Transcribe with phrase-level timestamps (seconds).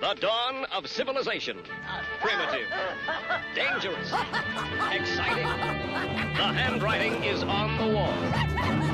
[0.00, 1.58] The dawn of civilization.
[2.20, 2.68] Primitive.
[3.52, 4.12] Dangerous.
[4.92, 5.42] Exciting.
[6.36, 8.14] The handwriting is on the wall.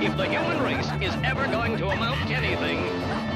[0.03, 2.79] If the human race is ever going to amount to anything,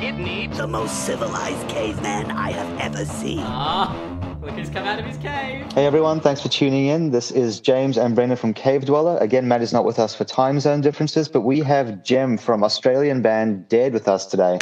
[0.03, 3.41] it needs The most civilized caveman I have ever seen.
[3.43, 3.95] Ah,
[4.41, 5.71] look who's come out of his cave.
[5.75, 7.11] Hey everyone, thanks for tuning in.
[7.11, 9.19] This is James and Brendan from Cave Dweller.
[9.19, 12.65] Again, Matt is not with us for time zone differences, but we have Jem from
[12.65, 14.59] Australian band Dead with us today.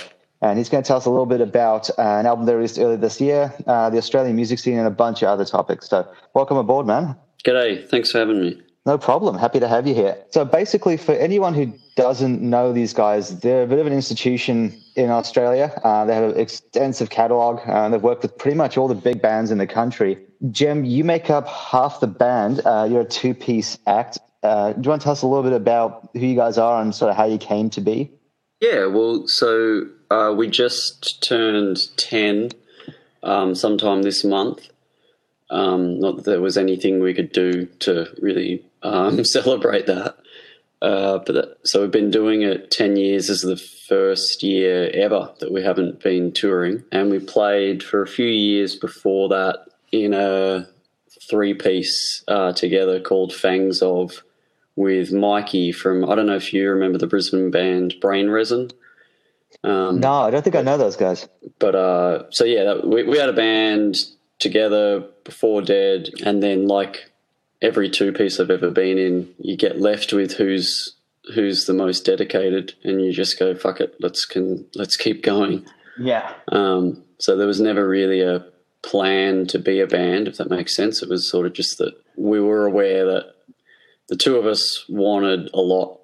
[0.50, 2.78] And he's going to tell us a little bit about uh, an album they released
[2.78, 5.88] earlier this year, uh, the Australian music scene, and a bunch of other topics.
[5.88, 7.16] So, welcome aboard, man.
[7.44, 8.60] G'day, thanks for having me.
[8.86, 9.36] No problem.
[9.36, 10.16] Happy to have you here.
[10.30, 14.80] So, basically, for anyone who doesn't know these guys, they're a bit of an institution
[14.94, 15.78] in Australia.
[15.82, 17.60] Uh, they have an extensive catalog.
[17.66, 20.18] Uh, they've worked with pretty much all the big bands in the country.
[20.50, 22.60] Jem, you make up half the band.
[22.64, 24.18] Uh, you're a two piece act.
[24.42, 26.80] Uh, do you want to tell us a little bit about who you guys are
[26.80, 28.12] and sort of how you came to be?
[28.60, 32.50] Yeah, well, so uh, we just turned 10
[33.22, 34.68] um, sometime this month.
[35.50, 40.16] Um, not that there was anything we could do to really um, celebrate that.
[40.82, 43.30] Uh, but that, so we've been doing it 10 years.
[43.30, 46.84] Is the first year ever that we haven't been touring.
[46.92, 50.68] And we played for a few years before that in a
[51.28, 54.22] three piece uh, together called Fangs of
[54.74, 58.70] with Mikey from, I don't know if you remember the Brisbane band Brain Resin.
[59.66, 61.28] Um, No, I don't think I know those guys.
[61.58, 63.96] but uh, so yeah, that, we, we had a band
[64.38, 67.10] together before Dead, and then like
[67.60, 70.94] every two piece I've ever been in, you get left with who's
[71.34, 75.66] who's the most dedicated, and you just go fuck it, let's can let's keep going.
[75.98, 76.32] Yeah.
[76.48, 78.44] Um, so there was never really a
[78.82, 81.02] plan to be a band, if that makes sense.
[81.02, 83.34] It was sort of just that we were aware that
[84.08, 86.00] the two of us wanted a lot.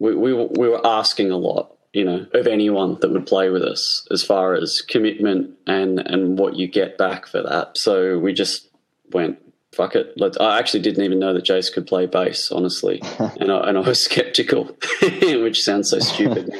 [0.00, 3.62] We, we, we were asking a lot, you know, of anyone that would play with
[3.62, 7.76] us as far as commitment and, and what you get back for that.
[7.76, 8.68] So we just
[9.12, 9.38] went,
[9.72, 10.14] fuck it.
[10.16, 13.02] Let's, I actually didn't even know that Jace could play bass, honestly.
[13.18, 14.76] and, I, and I was skeptical,
[15.22, 16.50] which sounds so stupid.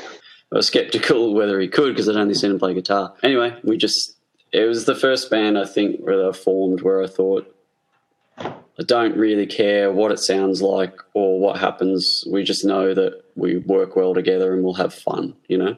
[0.53, 3.15] I was skeptical whether he could because I'd only seen him play guitar.
[3.23, 4.17] Anyway, we just,
[4.53, 7.52] it was the first band I think where I formed where I thought,
[8.79, 12.25] I don't really care what it sounds like or what happens.
[12.31, 15.77] We just know that we work well together and we'll have fun, you know?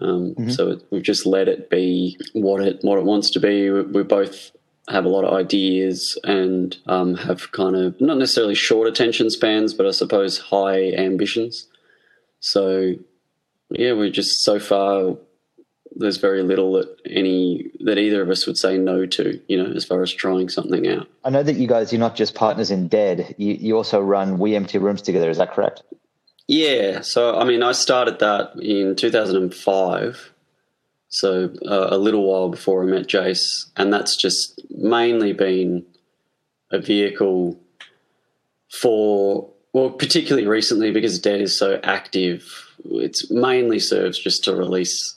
[0.00, 3.70] Um, So it, we've just let it be what it what it wants to be.
[3.70, 4.52] We, we both
[4.88, 9.74] have a lot of ideas and um, have kind of not necessarily short attention spans,
[9.74, 11.66] but I suppose high ambitions.
[12.40, 12.94] So
[13.70, 15.16] yeah, we're just so far.
[15.98, 19.72] There's very little that any that either of us would say no to, you know,
[19.72, 21.08] as far as trying something out.
[21.24, 24.38] I know that you guys, you're not just partners in Dead, you, you also run
[24.38, 25.30] We Empty Rooms together.
[25.30, 25.82] Is that correct?
[26.48, 30.32] Yeah, so I mean, I started that in 2005,
[31.08, 35.84] so uh, a little while before I met Jace, and that's just mainly been
[36.70, 37.58] a vehicle
[38.80, 42.44] for, well, particularly recently because Dead is so active.
[42.84, 45.16] It's mainly serves just to release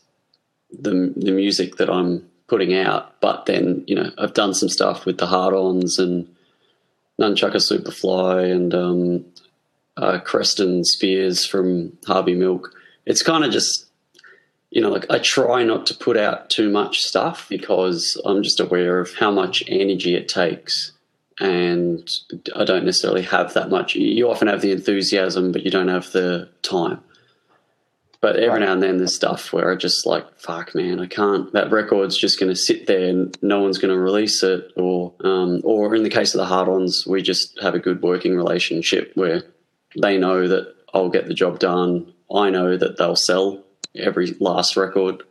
[0.72, 5.06] the the music that I'm putting out, but then you know I've done some stuff
[5.06, 6.28] with the Hard-Ons and
[7.20, 9.26] Nunchukka Superfly and um,
[9.98, 12.74] uh, Creston Spiers from Harvey Milk.
[13.06, 13.88] It's kind of just,
[14.70, 18.60] you know, like I try not to put out too much stuff because I'm just
[18.60, 20.94] aware of how much energy it takes.
[21.42, 22.10] And
[22.56, 23.96] I don't necessarily have that much.
[23.96, 27.02] You often have the enthusiasm, but you don't have the time.
[28.22, 28.60] But every Right.
[28.60, 31.52] now and then there's stuff where I just like, fuck, man, I can't.
[31.54, 34.72] That record's just going to sit there and no one's going to release it.
[34.76, 38.36] Or, um, or in the case of the hard-ons, we just have a good working
[38.36, 39.44] relationship where
[40.02, 42.12] they know that I'll get the job done.
[42.34, 43.64] I know that they'll sell
[43.96, 45.24] every last record.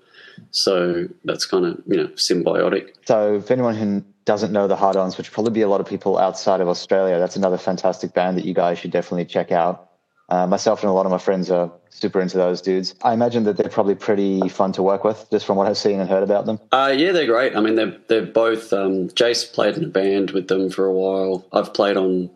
[0.50, 2.91] So that's kind of, you know, symbiotic.
[3.06, 5.87] So, if anyone who doesn't know the Hard Ons, which probably be a lot of
[5.87, 9.88] people outside of Australia, that's another fantastic band that you guys should definitely check out.
[10.28, 12.94] Uh, myself and a lot of my friends are super into those dudes.
[13.02, 16.00] I imagine that they're probably pretty fun to work with, just from what I've seen
[16.00, 16.60] and heard about them.
[16.70, 17.56] Uh, yeah, they're great.
[17.56, 20.92] I mean, they're, they're both, um, Jace played in a band with them for a
[20.92, 21.46] while.
[21.52, 22.30] I've played on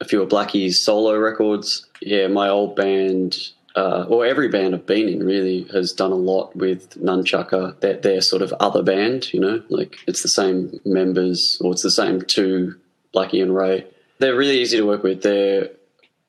[0.00, 1.86] a few of Blackie's solo records.
[2.00, 3.36] Yeah, my old band,
[3.74, 7.80] uh, or every band I've been in really has done a lot with Nunchukka.
[7.80, 11.82] They're, they're sort of other band, you know, like it's the same members or it's
[11.82, 12.76] the same two,
[13.12, 13.84] Blackie and Ray.
[14.18, 15.22] They're really easy to work with.
[15.22, 15.70] They're,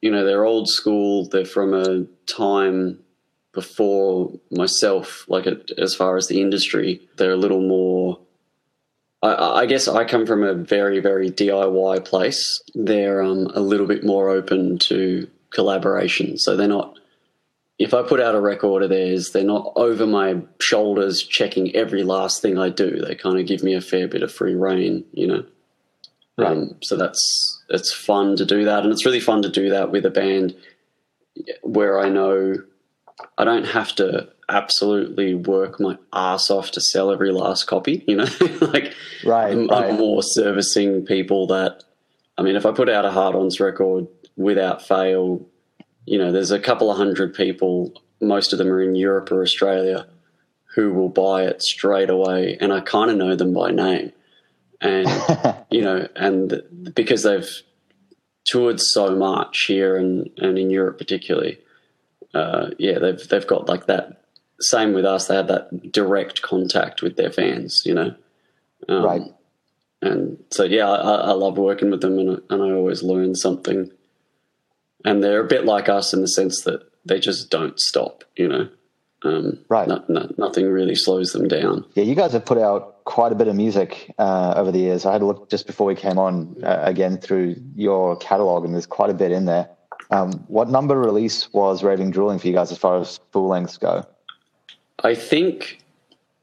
[0.04, 1.30] you know, they're old school.
[1.30, 3.00] They're from a time
[3.54, 5.48] before myself, like
[5.78, 8.20] as far as the industry, they're a little more.
[9.22, 12.62] I, I guess I come from a very, very DIY place.
[12.76, 17.00] They're um, a little bit more open to collaboration, so they're not
[17.80, 22.04] if I put out a record of theirs, they're not over my shoulders checking every
[22.04, 23.00] last thing I do.
[23.00, 25.46] They kind of give me a fair bit of free reign, you know.
[26.38, 26.52] Right.
[26.52, 29.92] Um, so that's it's fun to do that, and it's really fun to do that
[29.92, 30.56] with a band
[31.62, 32.56] where I know
[33.38, 38.04] I don't have to absolutely work my ass off to sell every last copy.
[38.08, 38.28] You know,
[38.62, 38.94] like
[39.24, 39.92] Right, I'm, right.
[39.92, 41.84] I'm more servicing people that.
[42.36, 45.46] I mean, if I put out a hard ons record without fail,
[46.06, 47.94] you know, there's a couple of hundred people.
[48.20, 50.08] Most of them are in Europe or Australia
[50.76, 54.12] who will buy it straight away, and I kind of know them by name,
[54.84, 56.62] and you know, and
[56.94, 57.50] because they've
[58.46, 61.60] toured so much here and, and in Europe particularly,
[62.34, 64.22] uh, yeah, they've they've got like that.
[64.60, 68.16] Same with us; they have that direct contact with their fans, you know.
[68.90, 69.22] Um, right.
[70.02, 73.92] and so yeah, I, I love working with them, and and I always learn something.
[75.06, 78.48] And they're a bit like us in the sense that they just don't stop, you
[78.48, 78.70] know.
[79.24, 79.88] Um, Right.
[79.88, 81.86] no- no- nothing really slows them down.
[81.96, 85.06] Yeah, you guys have put out quite a bit of music uh, over the years.
[85.06, 88.74] I had a look just before we came on uh, again through your catalog, and
[88.74, 89.70] there's quite a bit in there.
[90.12, 93.78] Um, what number release was Raving Drooling for you guys as far as full lengths
[93.78, 94.06] go?
[95.04, 95.80] I think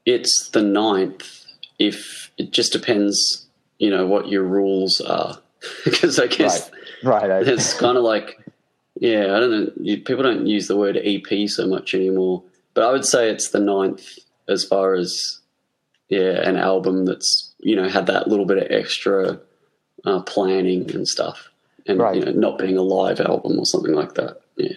[0.05, 1.45] it's the ninth.
[1.79, 3.45] If it just depends,
[3.79, 5.39] you know, what your rules are,
[5.85, 6.69] because I guess
[7.03, 7.27] Right.
[7.29, 7.47] Right.
[7.47, 8.37] It's kind of like,
[8.99, 9.71] yeah, I don't know.
[9.81, 13.49] You, people don't use the word EP so much anymore, but I would say it's
[13.49, 14.07] the ninth
[14.47, 15.39] as far as
[16.09, 19.39] yeah, an album that's you know had that little bit of extra
[20.05, 21.49] uh, planning and stuff,
[21.85, 22.15] and Right.
[22.17, 24.41] you know, not being a live album or something like that.
[24.57, 24.73] Yeah,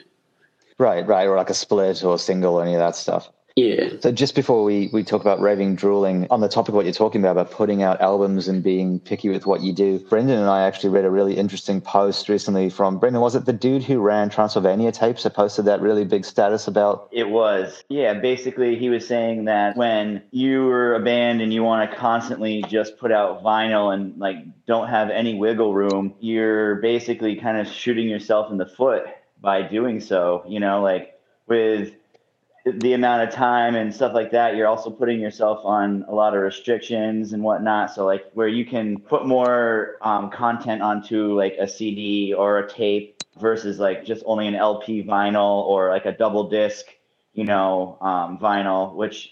[0.79, 1.07] right.
[1.07, 1.27] Right.
[1.27, 3.31] Or like a split or a single or any of that stuff.
[3.57, 6.87] Yeah, So just before we, we talk about raving drooling, on the topic of what
[6.87, 10.41] you're talking about, about putting out albums and being picky with what you do, Brendan
[10.41, 13.23] and I actually read a really interesting post recently from Brendan.
[13.23, 17.09] Was it the dude who ran Transylvania tapes that posted that really big status about?
[17.13, 17.85] It was.
[17.89, 21.97] Yeah, basically, he was saying that when you were a band and you want to
[21.97, 27.59] constantly just put out vinyl and like don't have any wiggle room, you're basically kind
[27.59, 29.05] of shooting yourself in the foot
[29.41, 30.43] by doing so.
[30.49, 31.93] You know, like with
[32.65, 36.35] the amount of time and stuff like that, you're also putting yourself on a lot
[36.35, 37.93] of restrictions and whatnot.
[37.95, 42.69] So like where you can put more um, content onto like a CD or a
[42.69, 46.87] tape versus like just only an LP vinyl or like a double disc,
[47.35, 49.31] you know, um, vinyl, which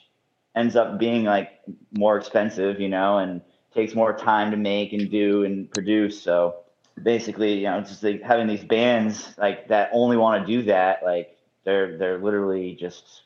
[0.55, 1.53] ends up being like
[1.93, 3.41] more expensive, you know, and
[3.75, 6.21] takes more time to make and do and produce.
[6.21, 6.57] So
[7.03, 11.03] basically, you know, just like having these bands like that only want to do that,
[11.03, 13.23] like they're they're literally just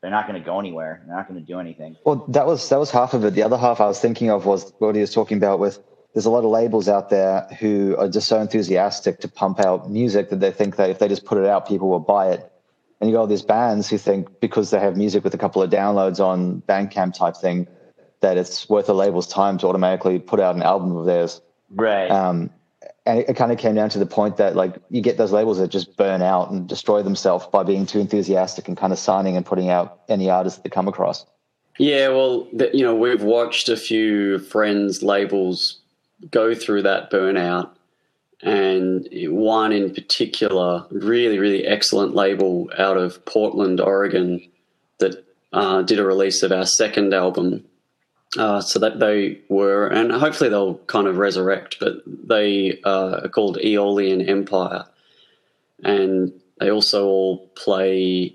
[0.00, 1.02] they're not going to go anywhere.
[1.06, 1.96] They're not going to do anything.
[2.04, 3.34] Well, that was that was half of it.
[3.34, 5.78] The other half I was thinking of was what he was talking about with
[6.14, 9.90] there's a lot of labels out there who are just so enthusiastic to pump out
[9.90, 12.50] music that they think that if they just put it out, people will buy it.
[13.00, 15.62] And you got all these bands who think because they have music with a couple
[15.62, 17.68] of downloads on Bandcamp type thing,
[18.20, 21.40] that it's worth a label's time to automatically put out an album of theirs.
[21.70, 22.10] Right.
[22.10, 22.50] Um,
[23.08, 25.58] and it, kind of came down to the point that like you get those labels
[25.58, 29.34] that just burn out and destroy themselves by being too enthusiastic and kind of signing
[29.34, 31.24] and putting out any artist that they come across.
[31.78, 32.08] yeah.
[32.08, 35.78] Well, th- you know, we've watched a few friends' labels
[36.30, 37.70] go through that burnout,
[38.42, 44.46] and one in particular, really, really excellent label out of Portland, Oregon,
[44.98, 45.24] that
[45.54, 47.64] uh, did a release of our second album.
[48.36, 53.28] Uh, so that they were, and hopefully they'll kind of resurrect, but they uh, are
[53.28, 54.84] called Eolian Empire,
[55.82, 56.30] and
[56.60, 58.34] they also all play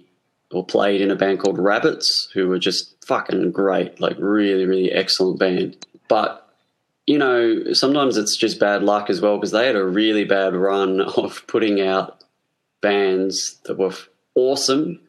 [0.51, 4.91] or played in a band called Rabbits, who were just fucking great, like really, really
[4.91, 5.85] excellent band.
[6.07, 6.39] But
[7.05, 10.55] you know, sometimes it's just bad luck as well because they had a really bad
[10.55, 12.23] run of putting out
[12.81, 13.93] bands that were
[14.35, 14.99] awesome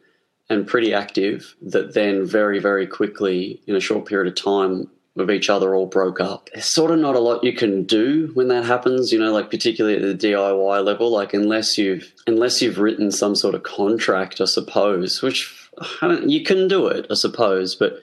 [0.49, 5.31] and pretty active that then very, very quickly in a short period of time with
[5.31, 6.49] each other all broke up.
[6.53, 9.49] There's sort of not a lot you can do when that happens, you know, like
[9.49, 14.41] particularly at the DIY level, like unless you've unless you've written some sort of contract,
[14.41, 15.69] I suppose, which
[16.01, 18.01] I don't, you can do it, I suppose, but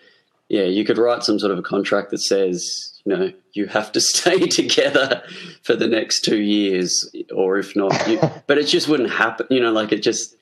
[0.48, 3.92] yeah, you could write some sort of a contract that says, you know, you have
[3.92, 5.22] to stay together
[5.62, 9.60] for the next two years, or if not, you, but it just wouldn't happen, you
[9.60, 10.36] know, like it just,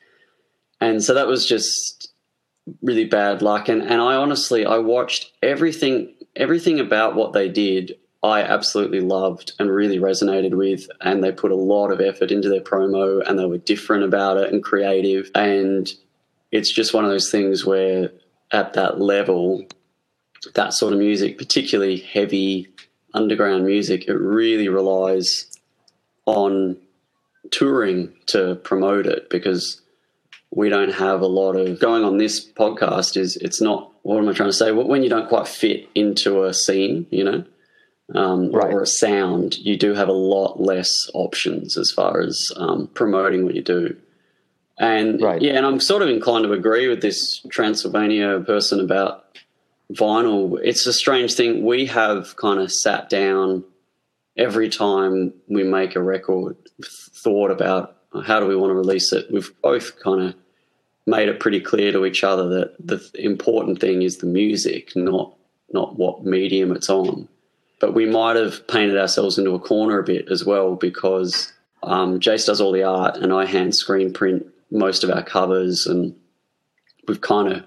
[0.81, 2.13] and so that was just
[2.83, 3.69] really bad luck.
[3.69, 7.97] And, and I honestly, I watched everything, everything about what they did.
[8.23, 12.51] I absolutely loved and really resonated with, and they put a lot of effort into
[12.51, 15.31] their promo, and they were different about it and creative.
[15.35, 15.91] And
[16.53, 18.11] it's just one of those things where,
[18.53, 19.65] at that level,
[20.55, 22.69] that sort of music, particularly heavy
[23.15, 25.47] underground music, it really relies
[26.27, 26.77] on
[27.51, 29.81] touring to promote it because
[30.51, 34.29] we don't have a lot of going on this podcast is it's not what am
[34.29, 34.73] I trying to say?
[34.73, 37.45] When you don't quite fit into a scene, you know,
[38.15, 38.73] um, Right.
[38.73, 43.45] or a sound, you do have a lot less options as far as um, promoting
[43.45, 43.97] what you do.
[44.79, 45.43] And Right.
[45.43, 49.27] yeah, and I'm sort of inclined to agree with this Transylvania person about
[49.93, 50.59] vinyl.
[50.63, 51.63] It's a strange thing.
[51.65, 53.65] We have kind of sat down
[54.37, 59.31] every time we make a record, thought about how do we want to release it.
[59.31, 60.35] We've both kind of
[61.07, 65.35] made it pretty clear to each other that the important thing is the music, not
[65.73, 67.29] not what medium it's on.
[67.81, 71.53] But we might have painted ourselves into a corner a bit as well because
[71.83, 75.87] um, Jace does all the art and I hand screen print most of our covers,
[75.87, 76.15] and
[77.09, 77.65] we've kind of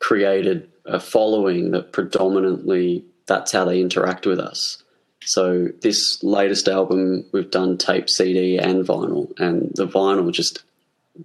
[0.00, 4.82] created a following that predominantly that's how they interact with us.
[5.24, 10.62] So this latest album, we've done tape, CD, and vinyl, and the vinyl just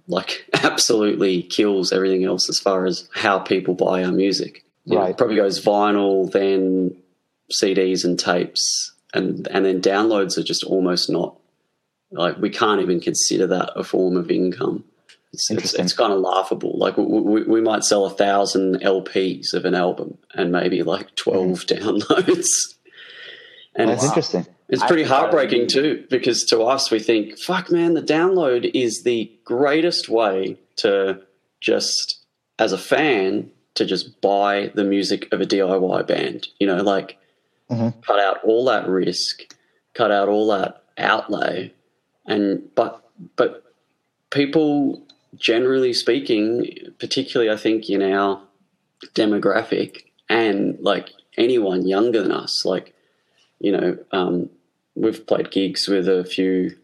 [0.08, 4.64] like absolutely kills everything else as far as how people buy our music.
[4.84, 5.10] You know, Right.
[5.10, 6.96] it probably goes vinyl, then
[7.52, 11.36] CDs and tapes, and and then downloads are just almost not
[12.10, 14.84] like we can't even consider that a form of income.
[15.32, 16.76] It's, it's, it's kind of laughable.
[16.76, 21.14] Like we, we, we might sell a thousand LPs of an album and maybe like
[21.14, 21.88] 12 mm-hmm.
[21.88, 22.48] downloads.
[23.80, 24.46] And That's it's, interesting.
[24.68, 28.02] it's pretty think that would heartbreaking too, because to us we think, fuck man, the
[28.02, 31.20] download is the greatest way to
[31.62, 32.18] just,
[32.58, 36.48] as a fan, to just buy the music of a DIY band.
[36.58, 37.16] You know, like
[37.70, 37.94] Mhm.
[38.04, 39.56] cut out all that risk,
[39.94, 41.72] cut out all that outlay,
[42.26, 43.02] and but
[43.36, 43.62] but
[44.30, 45.06] people
[45.36, 48.42] generally speaking, particularly I think in our
[49.14, 52.92] demographic and like anyone younger than us, like
[53.60, 54.48] you know, um,
[54.94, 56.76] we've played gigs with a few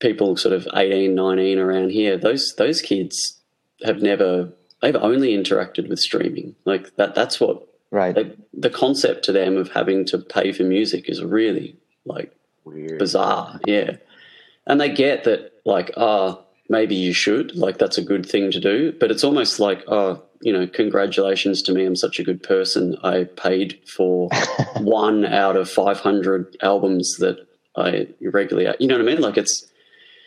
[0.00, 2.16] people sort of 18, 19 around here.
[2.16, 3.38] Those those kids
[3.84, 4.48] have never
[4.80, 6.54] they've only interacted with streaming.
[6.64, 8.16] Like that that's what Right.
[8.16, 12.34] like, the concept to them of having to pay for music is really like
[12.64, 12.98] Weird.
[12.98, 13.60] bizarre.
[13.66, 13.96] Yeah.
[14.66, 16.42] And they get that, like, oh,
[16.72, 17.54] maybe you should.
[17.54, 18.92] Like, that's a good thing to do.
[18.98, 21.84] But it's almost like, oh, you know, congratulations to me.
[21.84, 22.96] I'm such a good person.
[23.04, 24.28] I paid for
[24.78, 29.20] one out of 500 albums that I regularly, you know what I mean?
[29.20, 29.70] Like, it's,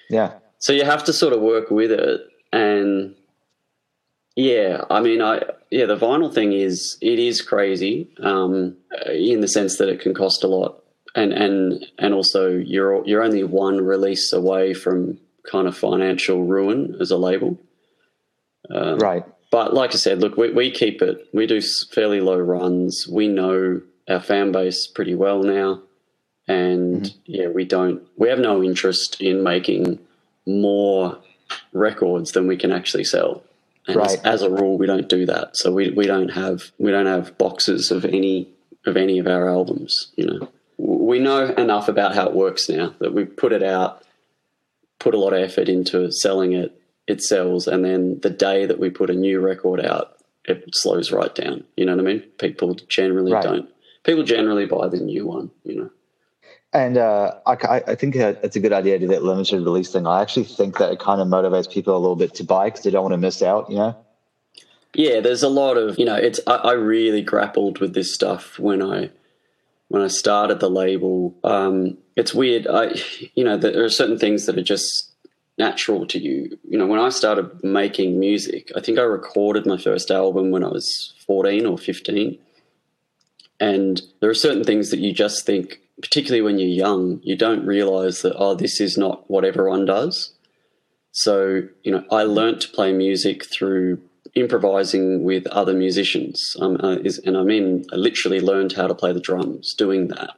[0.09, 0.33] Yeah.
[0.59, 2.21] so you have to sort of work with it.
[2.53, 3.15] And
[4.35, 8.77] yeah, I mean, I, yeah, the vinyl thing is, it is crazy um,
[9.11, 10.81] in the sense that it can cost a lot
[11.15, 15.17] and and and also you're you're only one release away from
[15.49, 17.57] kind of financial ruin as a label.
[18.69, 19.23] Um, Right.
[19.51, 21.27] But like I said, look, we, we keep it.
[21.33, 23.07] We do fairly low runs.
[23.07, 25.81] We know our fan base pretty well now,
[26.47, 28.01] and yeah, we don't.
[28.17, 29.99] We have no interest in making
[30.45, 31.17] more
[31.73, 33.43] records than we can actually sell.
[33.87, 34.25] And as, Right.
[34.25, 35.55] as a rule, we don't do that.
[35.55, 38.49] So we, we don't have we don't have boxes of any
[38.85, 40.11] of any of our albums.
[40.17, 44.03] You know, we know enough about how it works now that we put it out,
[44.99, 46.79] put a lot of effort into selling it.
[47.07, 51.11] It sells, and then the day that we put a new record out, it slows
[51.11, 51.63] right down.
[51.77, 52.21] You know what I mean?
[52.39, 53.43] People generally Right.
[53.43, 53.69] don't.
[54.03, 55.51] People generally buy the new one.
[55.63, 55.89] You know.
[56.73, 60.05] And uh, I, I- think it's a good idea to do that limited release thing.
[60.07, 62.83] I actually think that it kind of motivates people a little bit to buy because
[62.83, 63.95] they don't want to miss out, you know?
[64.93, 66.15] Yeah, there's a lot of you know.
[66.15, 69.09] It's I, I really grappled with this stuff when I
[69.87, 71.35] when I started the label.
[71.43, 72.67] Um, it's weird.
[72.67, 72.95] I
[73.35, 75.11] you know there are certain things that are just
[75.57, 76.57] natural to you.
[76.67, 80.63] You know, when I started making music, I think I recorded my first album when
[80.63, 82.37] I was 14 or 15.
[83.59, 87.65] And there are certain things that you just think, particularly when you're young, you don't
[87.65, 90.33] realize that, oh, this is not what everyone does.
[91.13, 94.01] So, you know, I learnt to play music through
[94.35, 96.55] improvising with other musicians.
[96.59, 100.09] Um, uh, is, and I mean, I literally learned how to play the drums doing
[100.09, 100.31] that.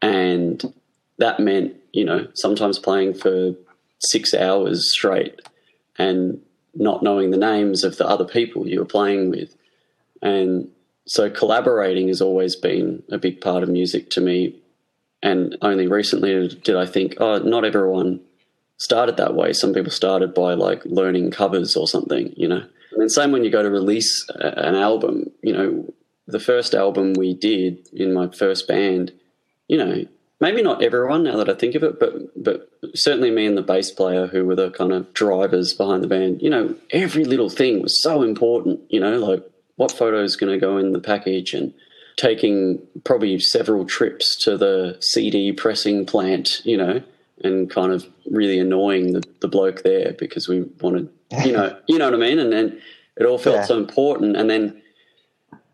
[0.00, 0.74] And
[1.18, 3.54] that meant, you know, sometimes playing for
[4.00, 5.40] six hours straight
[5.98, 6.40] and
[6.74, 9.54] not knowing the names of the other people you were playing with.
[10.22, 10.68] And
[11.06, 14.56] so collaborating has always been a big part of music to me.
[15.22, 18.20] And only recently did I think, oh, not everyone
[18.78, 19.52] started that way.
[19.52, 22.64] Some people started by like learning covers or something, you know.
[22.92, 25.92] And then same when you go to release an album, you know,
[26.26, 29.12] the first album we did in my first band,
[29.68, 30.04] you know,
[30.40, 33.62] maybe not everyone now that I think of it, but but certainly me and the
[33.62, 37.48] bass player who were the kind of drivers behind the band, you know, every little
[37.48, 39.42] thing was so important, you know, like
[39.76, 41.72] what photo is going to go in the package and
[42.16, 47.02] taking probably several trips to the CD pressing plant, you know,
[47.42, 51.08] and kind of really annoying the, the bloke there because we wanted
[51.44, 52.38] you know, you know what I mean?
[52.38, 52.80] And then
[53.16, 53.64] it all felt Yeah.
[53.64, 54.36] so important.
[54.36, 54.80] And then,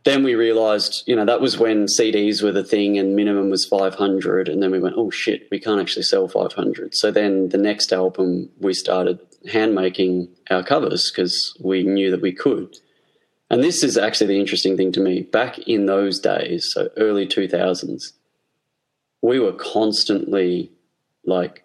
[0.04, 3.64] then we realized, you know, that was when CDs were the thing and minimum was
[3.64, 4.48] 500.
[4.48, 6.94] And then we went, oh shit, we can't actually sell 500.
[6.94, 9.18] So then the next album, we started
[9.50, 12.76] hand making our covers because we knew that we could.
[13.50, 15.22] And this is actually the interesting thing to me.
[15.22, 18.12] Back in those days, so early 2000s,
[19.22, 20.70] we were constantly
[21.24, 21.64] like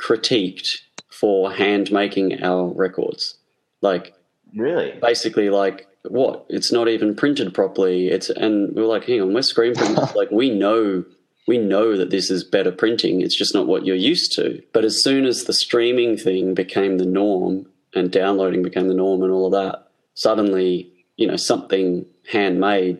[0.00, 0.80] critiqued
[1.20, 3.36] for hand making our records.
[3.80, 4.14] Like
[4.54, 4.92] Really?
[5.02, 9.34] basically like what it's not even printed properly it's and we we're like hang on
[9.34, 11.04] we're screen printers like we know
[11.48, 14.84] we know that this is better printing it's just not what you're used to but
[14.84, 19.32] as soon as the streaming thing became the norm and downloading became the norm and
[19.32, 22.98] all of that suddenly you know something handmade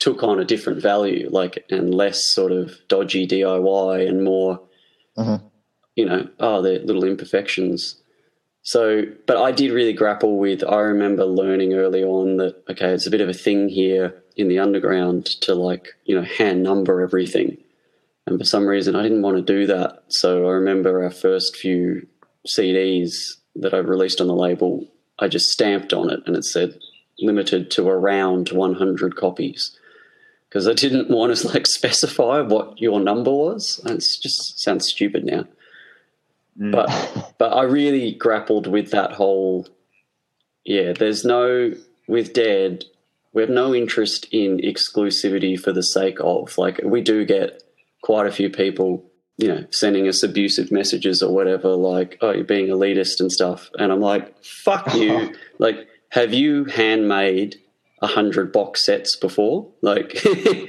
[0.00, 4.60] took on a different value like and less sort of dodgy diy and more
[5.16, 5.40] Mhm.
[5.96, 7.96] You know oh they're little imperfections
[8.66, 10.64] so, but I did really grapple with.
[10.64, 14.48] I remember learning early on that okay, it's a bit of a thing here in
[14.48, 17.58] the underground to like you know hand number everything,
[18.26, 20.02] and for some reason I didn't want to do that.
[20.08, 22.08] So I remember our first few
[22.44, 24.84] CDs that I released on the label,
[25.20, 26.76] I just stamped on it and it said
[27.20, 29.78] limited to around 100 copies
[30.48, 33.80] because I didn't want to like specify what your number was.
[33.84, 35.46] And It's just sounds stupid now
[36.60, 36.72] Mm.
[36.72, 39.68] but but I really grappled with that whole
[40.64, 41.72] yeah there's no
[42.08, 42.84] with dead
[43.32, 47.62] we have no interest in exclusivity for the sake of like we do get
[48.02, 49.04] quite a few people
[49.36, 53.70] you know sending us abusive messages or whatever like oh you're being elitist and stuff.
[53.78, 55.34] And I'm like fuck you.
[55.58, 57.56] Like have you handmade
[58.02, 59.70] a hundred box sets before?
[59.82, 60.22] Like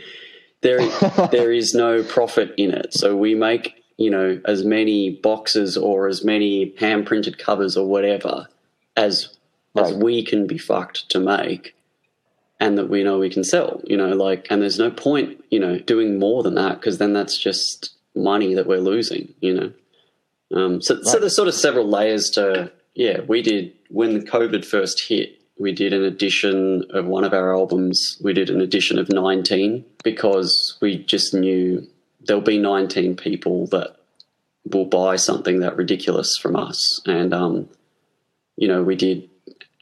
[0.62, 0.86] there
[1.32, 2.94] there is no profit in it.
[2.94, 7.88] So we make you know as many boxes or as many hand printed covers or
[7.88, 8.48] whatever
[8.96, 9.36] as
[9.76, 11.76] as we can be fucked to make
[12.60, 15.60] and that we know we can sell you know like and there's no point you
[15.60, 19.74] know doing more than that because then that's just money that we're losing you know?
[20.50, 24.66] Um, so, so there's sort of several layers to yeah we did when the covid
[24.66, 28.18] first hit we did an edition of one of our albums.
[28.24, 31.88] We did an edition of 19 because we just knew
[32.28, 33.96] there'll be 19 people that
[34.72, 37.02] will buy something that ridiculous from us.
[37.06, 37.70] And um,
[38.58, 39.30] you know we did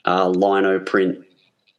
[0.05, 1.25] uh, lino print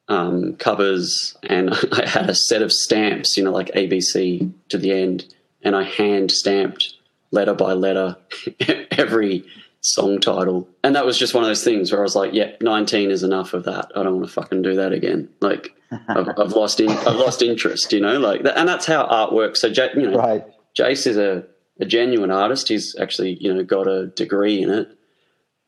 [0.08, 4.92] um, covers and i had a set of stamps you know like abc to the
[4.92, 5.32] end.
[5.62, 6.94] And i hand stamped
[7.30, 8.16] letter by letter
[8.90, 9.44] every
[9.80, 10.68] song title.
[10.82, 13.22] And that was just one of those things where i was like yeah 19 is
[13.22, 13.90] enough of that.
[13.94, 15.28] I don't want to fucking do that again.
[15.40, 15.76] Like
[16.08, 19.32] I've, I've lost in, I've lost interest, you know, like that, and that's how art
[19.32, 19.60] works.
[19.60, 20.44] So, you know, right.
[20.76, 21.44] Jace is a,
[21.80, 22.68] a genuine artist.
[22.68, 24.88] He's actually, you know, got a degree in it.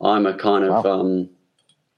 [0.01, 1.01] I'm a kind of, Wow.
[1.01, 1.31] um,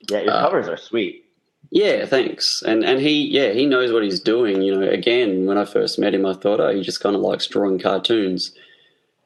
[0.08, 1.24] Yeah, your Uh, covers are sweet.
[1.70, 2.62] yeah, thanks.
[2.66, 4.62] And and he, yeah, he knows what he's doing.
[4.62, 7.22] You know, again, when I first met him, I thought, oh, he just kind of
[7.22, 8.52] likes drawing cartoons.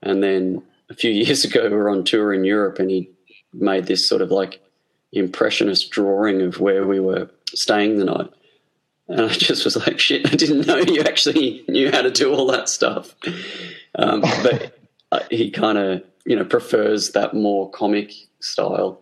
[0.02, 3.10] And then a few years ago, we were on tour in Europe, and he
[3.52, 4.60] made this sort of like
[5.12, 8.30] impressionist drawing of where we were staying the night.
[9.08, 12.32] And I just was like, shit, I didn't know you actually knew how to do
[12.32, 13.14] all that stuff.
[13.98, 14.78] Um, but
[15.12, 19.00] uh, he kind of, you know, prefers that more comic style.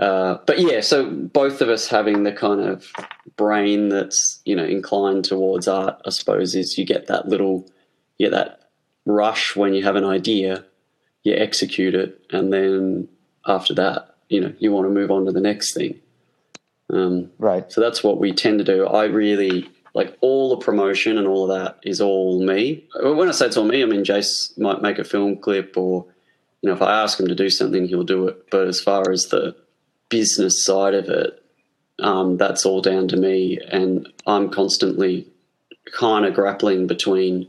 [0.00, 2.92] Uh, but yeah, so both of us having the kind of
[3.36, 7.68] brain that's, you know, inclined towards art, I suppose, is you get that little,
[8.16, 8.70] you get that
[9.06, 10.64] rush when you have an idea,
[11.24, 13.08] you execute it, and then
[13.46, 15.98] after that, you know, you want to move on to the next thing.
[16.90, 17.70] Um, Right.
[17.70, 18.86] so that's what we tend to do.
[18.86, 22.84] I really like all the promotion and all of that is all me.
[23.02, 26.06] When I say it's all me, I mean Jace might make a film clip or
[26.62, 28.50] you know, if I ask him to do something, he'll do it.
[28.50, 29.54] But as far as the
[30.08, 31.40] business side of it,
[32.00, 33.58] um, that's all down to me.
[33.70, 35.26] And I'm constantly
[35.92, 37.46] kind of grappling between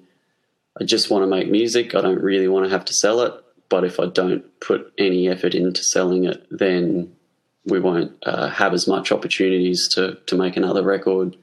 [0.80, 1.94] I just want to make music.
[1.96, 3.34] I don't really want to have to sell it.
[3.68, 7.16] But if I don't put any effort into selling it, then
[7.66, 11.36] we won't uh, have as much opportunities to to make another record.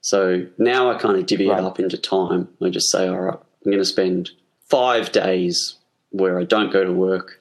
[0.00, 1.58] So now I kind of divvy Right.
[1.58, 2.48] it up into time.
[2.62, 4.30] I just say, all right, I'm going to spend
[4.68, 5.76] five days
[6.10, 7.40] where I don't go to work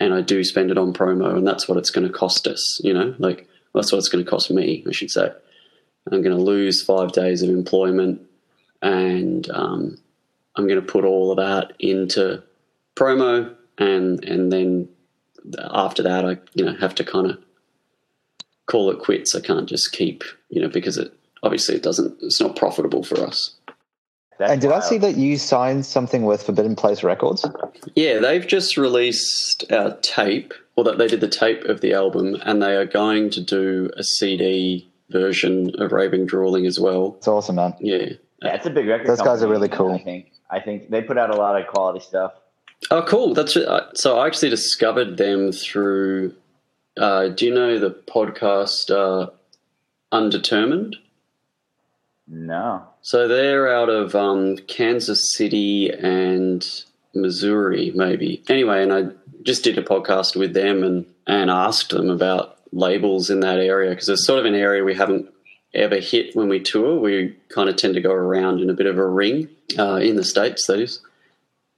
[0.00, 2.80] and I do spend it on promo, and that's what it's going to cost us.
[2.84, 5.30] You know, like that's what it's going to cost me, I should say.
[6.10, 8.20] I'm going to lose five days of employment,
[8.82, 9.98] and um,
[10.54, 12.42] I'm going to put all of that into
[12.94, 14.88] promo, and and then
[15.70, 17.38] after that, I you know have to kind of
[18.66, 19.34] call it quits.
[19.34, 22.16] I can't just keep you know because it obviously it doesn't.
[22.22, 23.54] It's not profitable for us.
[24.38, 27.46] That's And did I see that you signed something with Forbidden Place Records?
[27.94, 32.36] Yeah, they've just released our tape, or that they did the tape of the album,
[32.42, 37.14] and they are going to do a CD version of Raving Drooling as well.
[37.16, 37.74] It's awesome, man.
[37.80, 38.10] Yeah.
[38.42, 39.06] Yeah, it's a big record.
[39.06, 39.94] Those guys are really cool.
[39.94, 40.32] I think.
[40.50, 42.32] I think they put out a lot of quality stuff.
[42.90, 43.32] Oh, cool.
[43.32, 44.18] That's uh, so.
[44.18, 46.34] I actually discovered them through.
[46.96, 49.30] Uh, do you know the podcast uh,
[50.12, 50.96] Undetermined?
[52.26, 52.84] No.
[53.02, 56.66] So they're out of um, Kansas City and
[57.14, 58.42] Missouri, maybe.
[58.48, 59.04] Anyway, and I
[59.42, 63.90] just did a podcast with them and, and asked them about labels in that area
[63.90, 65.32] because it's sort of an area we haven't
[65.74, 66.98] ever hit when we tour.
[66.98, 70.16] We kind of tend to go around in a bit of a ring uh, in
[70.16, 71.00] the States, that is.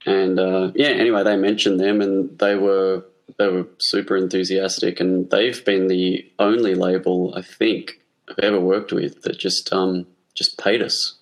[0.07, 3.05] And uh, yeah, anyway, they mentioned them and they were
[3.39, 8.93] they were super enthusiastic and they've been the only label I think I've ever worked
[8.93, 11.15] with that just um, just paid us.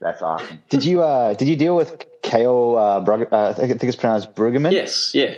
[0.00, 0.62] That's awesome.
[0.68, 2.76] Did you uh, did you deal with Kale?
[2.76, 4.70] Uh, Brug- uh, I think I think it's pronounced Brueggemann.
[4.72, 5.34] yes, yeah,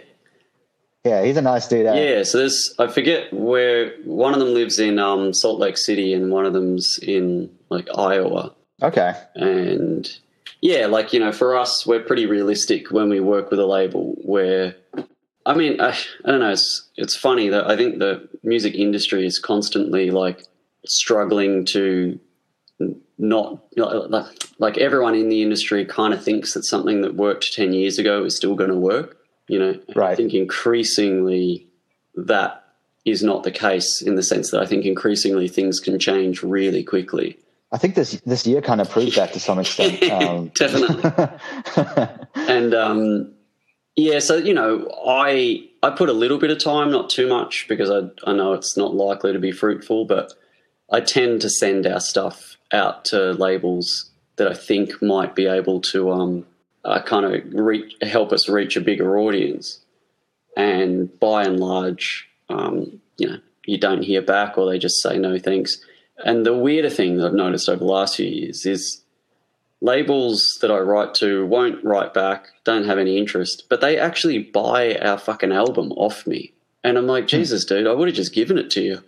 [1.05, 1.87] yeah, he's a nice dude.
[1.87, 1.95] eh?
[2.17, 2.23] yeah.
[2.25, 6.31] So there's I forget where one of them lives in um, Salt Lake City and
[6.31, 8.55] one of them's in like Iowa.
[8.83, 9.15] Okay.
[9.35, 10.11] And
[10.61, 14.15] yeah, like you know, for us, we're pretty realistic when we work with a label.
[14.23, 14.77] Where
[15.47, 16.51] I mean, I, I don't know.
[16.51, 20.47] It's it's funny that I think the music industry is constantly like
[20.87, 22.19] struggling to
[23.19, 24.27] not like,
[24.59, 28.25] like everyone in the industry kind of thinks that something that worked 10 years ago
[28.25, 31.69] is still going to work you know And i think increasingly
[32.15, 32.65] that
[33.05, 36.83] is not the case in the sense that i think increasingly things can change really
[36.83, 37.39] quickly
[37.73, 40.03] I think this this year kind of proved that to some extent.
[40.11, 41.39] Um, definitely
[42.35, 43.33] and um,
[43.97, 47.67] yeah, so you know, I I put a little bit of time, not too much,
[47.69, 50.33] because I I know it's not likely to be fruitful, but
[50.91, 55.81] I tend to send our stuff out to labels that I think might be able
[55.83, 56.47] to um,
[56.85, 59.81] uh, kind of reach, help us reach a bigger audience.
[60.57, 65.19] And by and large, um, you know, you don't hear back, or they just say
[65.19, 65.79] no thanks.
[66.25, 69.03] And the weirder thing that I've noticed over the last few years is
[69.81, 74.39] labels that I write to won't write back, don't have any interest, but they actually
[74.43, 76.53] buy our fucking album off me.
[76.85, 79.03] And I'm like, Jesus, dude, I would have just given it to you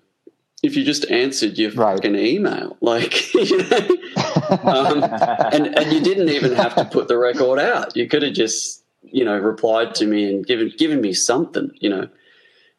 [0.62, 1.96] if you just answered your Right.
[1.96, 2.77] fucking email.
[2.83, 3.88] Like, you know,
[4.64, 5.03] um,
[5.53, 7.96] and and you didn't even have to put the record out.
[7.96, 11.88] You could have just, you know, replied to me and given given me something, you
[11.90, 12.09] know.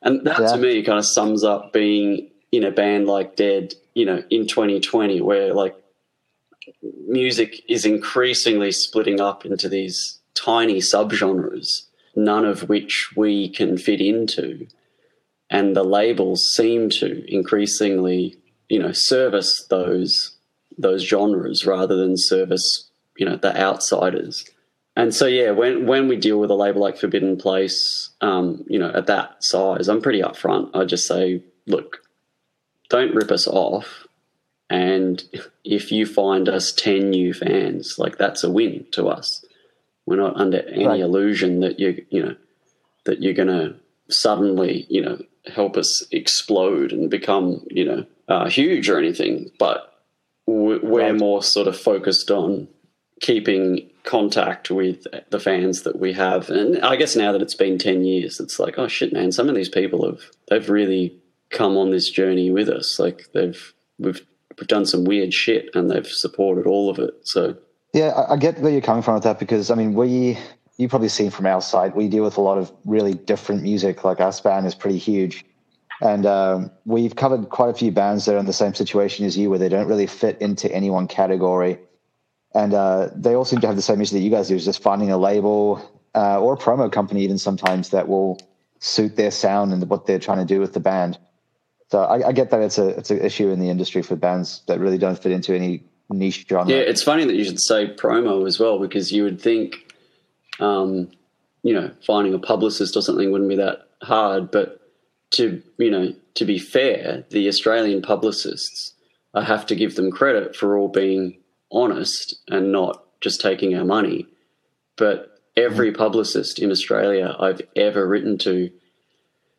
[0.01, 0.47] And that Yeah.
[0.53, 4.47] to me kind of sums up being in a band like Dead, you know, in
[4.47, 5.75] 2020, where like
[7.07, 14.01] music is increasingly splitting up into these tiny subgenres, none of which we can fit
[14.01, 14.67] into.
[15.49, 18.37] And the labels seem to increasingly,
[18.69, 20.35] you know, service those
[20.75, 24.45] those genres rather than service, you know, the outsiders.
[24.95, 28.79] And so, yeah, when when we deal with a label like Forbidden Place, um, you
[28.79, 30.69] know, at that size, I'm pretty upfront.
[30.75, 32.02] I just say, look,
[32.93, 34.05] don't rip us off.
[34.69, 35.23] And
[35.63, 39.43] if you find us 10 new fans, like that's a win to us.
[40.05, 40.99] We're not under any Right.
[40.99, 42.35] illusion that you, you know,
[43.05, 43.75] that you're going to
[44.09, 49.49] suddenly, you know, help us explode and become, you know, uh, huge or anything.
[49.57, 49.91] But
[50.45, 51.15] we- we're Right.
[51.19, 52.67] more sort of focused on
[53.21, 56.49] keeping contact with the fans that we have.
[56.51, 59.49] And I guess now that it's been 10 years, it's like, oh shit, man, some
[59.49, 61.15] of these people have, they've really
[61.53, 62.99] come on this journey with us.
[62.99, 64.21] Like they've, we've,
[64.59, 67.13] we've done some weird shit and they've supported all of it.
[67.23, 67.55] So
[67.93, 70.37] Yeah, I, I get where you're coming from with that because I mean, we
[70.77, 74.03] you probably seen from our side, we deal with a lot of really different music.
[74.03, 75.45] Like our span is pretty huge,
[76.01, 79.37] and um, we've covered quite a few bands that are in the same situation as
[79.37, 81.77] you, where they don't really fit into any one category,
[82.55, 84.65] and uh, they all seem to have the same issue that you guys do, is
[84.65, 85.79] just finding a label
[86.15, 88.39] uh, or a promo company, even sometimes that will
[88.79, 91.17] suit their sound and what they're trying to do with the band.
[91.93, 94.63] So I, I get that it's a it's an issue in the industry for bands
[94.65, 96.67] that really don't fit into any niche genre.
[96.67, 99.93] Yeah, it's funny that you should say promo as well because you would think,
[100.59, 101.11] um,
[101.61, 104.49] you know, finding a publicist or something wouldn't be that hard.
[104.49, 104.81] But
[105.35, 108.95] to you know, to be fair, the Australian publicists,
[109.35, 111.37] I have to give them credit for all being
[111.71, 114.25] honest and not just taking our money.
[114.95, 118.71] But every publicist in Australia I've ever written to,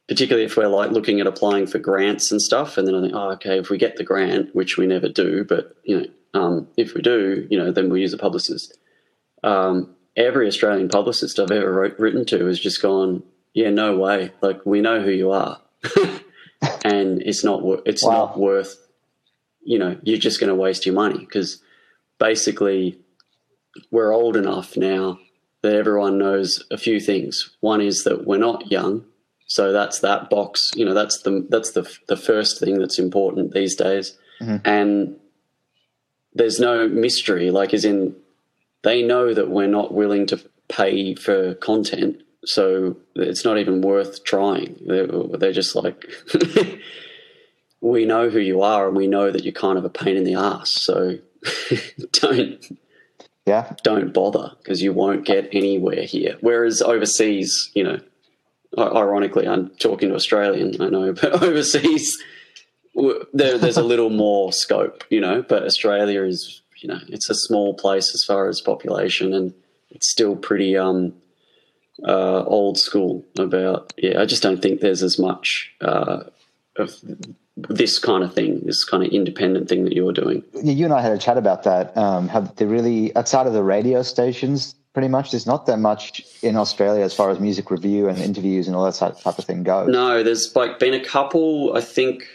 [0.09, 3.14] particularly if we're like looking at applying for grants and stuff, and then I think,
[3.14, 6.07] oh, okay, if we get the grant, which we never do, but you know,
[6.40, 8.77] um, if we do, you know, then we'll use a publicist.
[9.43, 14.33] Um, every Australian publicist I've ever wrote, written to has just gone, yeah, no way.
[14.40, 15.61] Like we know who you are,
[16.85, 18.12] and it's not it's Wow.
[18.12, 18.81] not worth.
[19.67, 21.62] You know, you're just going to waste your money because
[22.19, 22.99] basically
[23.90, 25.19] we're old enough now
[25.62, 27.57] that everyone knows a few things.
[27.61, 29.05] One is that we're not young,
[29.46, 30.70] so that's that box.
[30.74, 34.16] You know, that's the that's the the first thing that's important these days.
[34.40, 34.57] Mm-hmm.
[34.66, 35.16] And
[36.33, 37.50] there's no mystery.
[37.50, 38.16] Like, as in,
[38.83, 44.24] they know that we're not willing to pay for content, so it's not even worth
[44.24, 44.76] trying.
[44.85, 46.04] They're, they're just like,
[47.80, 50.24] we know who you are, and we know that you're kind of a pain in
[50.24, 50.70] the ass.
[50.70, 51.18] So
[52.12, 52.78] don't
[53.46, 53.72] Yeah.
[53.83, 56.37] don't bother because you won't get anywhere here.
[56.40, 58.00] Whereas overseas, you know,
[58.78, 62.16] ironically, I'm talking to Australian, I know, but overseas,
[63.32, 65.42] there, there's a little more scope, you know.
[65.42, 69.52] But Australia is, you know, it's a small place as far as population, and
[69.90, 71.12] it's still pretty um,
[72.06, 73.92] uh, old school about.
[73.96, 76.24] Yeah, I just don't think there's as much uh,
[76.76, 76.94] of
[77.56, 80.42] this kind of thing, this kind of independent thing that you're doing.
[80.54, 81.96] Yeah, You and I had a chat about that.
[81.96, 86.22] Um, how they really outside of the radio stations, pretty much, there's not that much
[86.40, 89.64] in Australia as far as music review and interviews and all that type of thing
[89.64, 89.88] goes.
[89.88, 91.76] No, there's like been a couple.
[91.76, 92.26] I think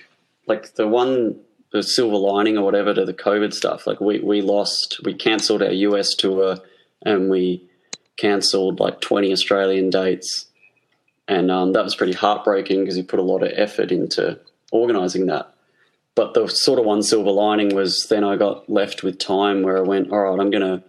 [0.46, 1.40] like the one,
[1.72, 3.88] the silver lining or whatever to the COVID stuff.
[3.88, 6.58] Like we we lost, we cancelled our US tour,
[7.04, 7.64] and we
[8.18, 10.48] cancelled like 20 Australian dates,
[11.30, 14.38] and um, that was pretty heartbreaking because he put a lot of effort into
[14.74, 15.54] organising that.
[16.14, 19.78] But the sort of one silver lining was then I got left with time where
[19.78, 20.84] I went, all right, I'm going to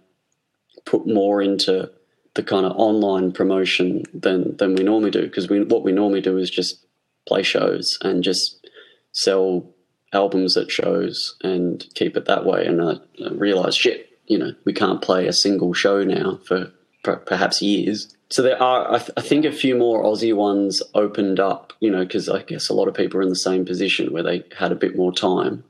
[0.85, 1.91] put more into
[2.33, 6.21] the kind of online promotion than than we normally do because we what we normally
[6.21, 6.85] do is just
[7.27, 8.65] play shows and just
[9.11, 9.65] sell
[10.13, 12.65] albums at shows and keep it that way.
[12.65, 16.71] And I, I realized, shit, you know, we can't play a single show now for
[17.03, 18.15] per- perhaps years.
[18.29, 21.91] So there are, I, th- I think, a few more Aussie ones opened up, you
[21.91, 24.43] know, because I guess a lot of people are in the same position where they
[24.57, 25.63] had a bit more time.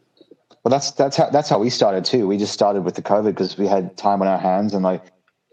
[0.64, 2.28] Well, that's that's how that's how we started too.
[2.28, 5.04] We just started with the COVID because we had time on our hands, and like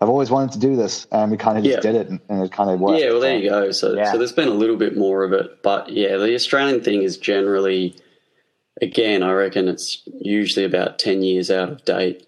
[0.03, 1.93] I've always wanted to do this, and we kind of just Yeah.
[1.93, 3.01] did it, and, it kind of worked.
[3.01, 3.71] Yeah, well, there you go.
[3.73, 4.13] So, Yeah.
[4.13, 7.17] so there's been a little bit more of it, but yeah, the Australian thing is
[7.17, 7.97] generally,
[8.81, 12.27] again, I reckon it's usually about ten years out of date,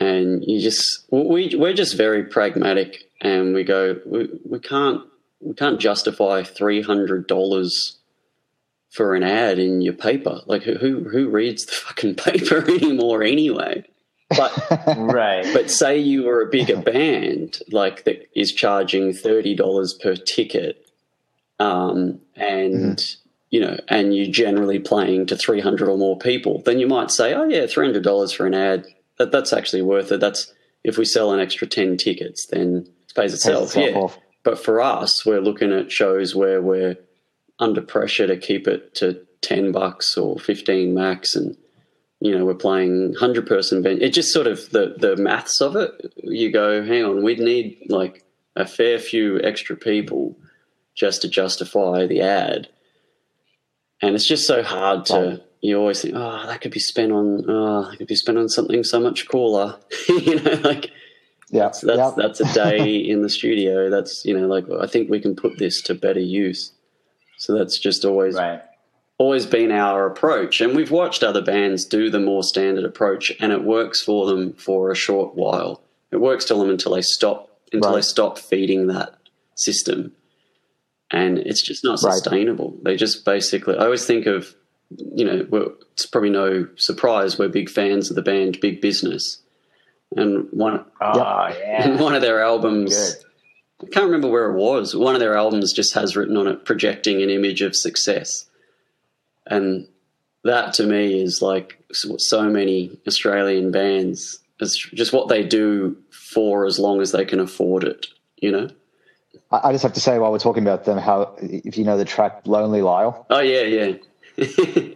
[0.00, 5.02] and you just we we're just very pragmatic, and we go we, we can't
[5.40, 7.97] we can't justify three hundred dollars
[8.90, 10.40] for an ad in your paper.
[10.46, 13.84] Like who who who reads the fucking paper anymore anyway?
[14.30, 14.52] But
[14.98, 15.46] right.
[15.54, 20.90] but say you were a bigger band, like that is charging thirty dollars per ticket,
[21.58, 23.16] um, and
[23.50, 27.10] you know, and you're generally playing to three hundred or more people, then you might
[27.10, 28.86] say, "Oh yeah, three hundred dollars for an ad.
[29.16, 30.20] That, that's actually worth it.
[30.20, 30.52] That's
[30.84, 33.98] if we sell an extra ten tickets, then it pays Pays itself." itself yeah.
[33.98, 34.18] off.
[34.44, 36.96] But for us, we're looking at shows where we're
[37.58, 41.56] under pressure to keep it to ten bucks or fifteen max, and
[42.20, 44.02] you know we're playing hundred person band.
[44.02, 45.90] It just sort of the the maths of it.
[46.16, 48.24] You go, hang on, we'd need like
[48.56, 50.36] a fair few extra people
[50.94, 52.68] just to justify the ad,
[54.02, 55.42] and it's just so hard to.
[55.60, 58.48] You always think, oh, that could be spent on, oh, that could be spent on
[58.48, 59.76] something so much cooler.
[60.08, 60.92] you know, like
[61.50, 62.12] Yeah, that's that's, yeah.
[62.16, 63.90] that's a day in the studio.
[63.90, 66.72] That's you know, like I think we can put this to better use.
[67.38, 68.60] So that's just always Right.
[69.16, 73.52] always been our approach, and we've watched other bands do the more standard approach, and
[73.52, 75.80] it works for them for a short while.
[76.12, 79.14] It works to them until they stop until they stop feeding that
[79.54, 80.12] system,
[81.10, 82.14] and it's just not Right.
[82.14, 82.76] sustainable.
[82.82, 83.76] They just basically.
[83.76, 84.54] I always think of,
[85.14, 89.42] you know, well, it's probably no surprise we're big fans of the band Big Business,
[90.16, 91.96] and one Oh yeah.
[92.00, 92.94] one of their albums.
[92.94, 93.24] Good.
[93.82, 94.94] I can't remember where it was.
[94.94, 98.46] One of their albums just has written on it projecting an image of success.
[99.46, 99.86] And
[100.44, 104.40] that to me is like so many Australian bands.
[104.60, 108.68] It's just what they do for as long as they can afford it, you know?
[109.50, 112.04] I, just have to say while we're talking about them, how if you know the
[112.04, 113.92] track "Lonely Lyle," Oh, yeah, yeah.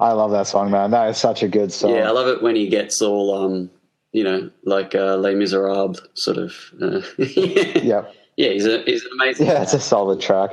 [0.00, 0.92] I love that song, man.
[0.92, 1.94] That is such a good song.
[1.94, 3.70] yeah, I love it when he gets all, um,
[4.12, 6.54] you know, like uh, Les Miserables sort of.
[6.80, 7.78] Uh, yeah.
[7.82, 8.02] yeah,
[8.36, 9.46] yeah, he's, a, he's an amazing.
[9.46, 10.52] yeah, it's a solid track.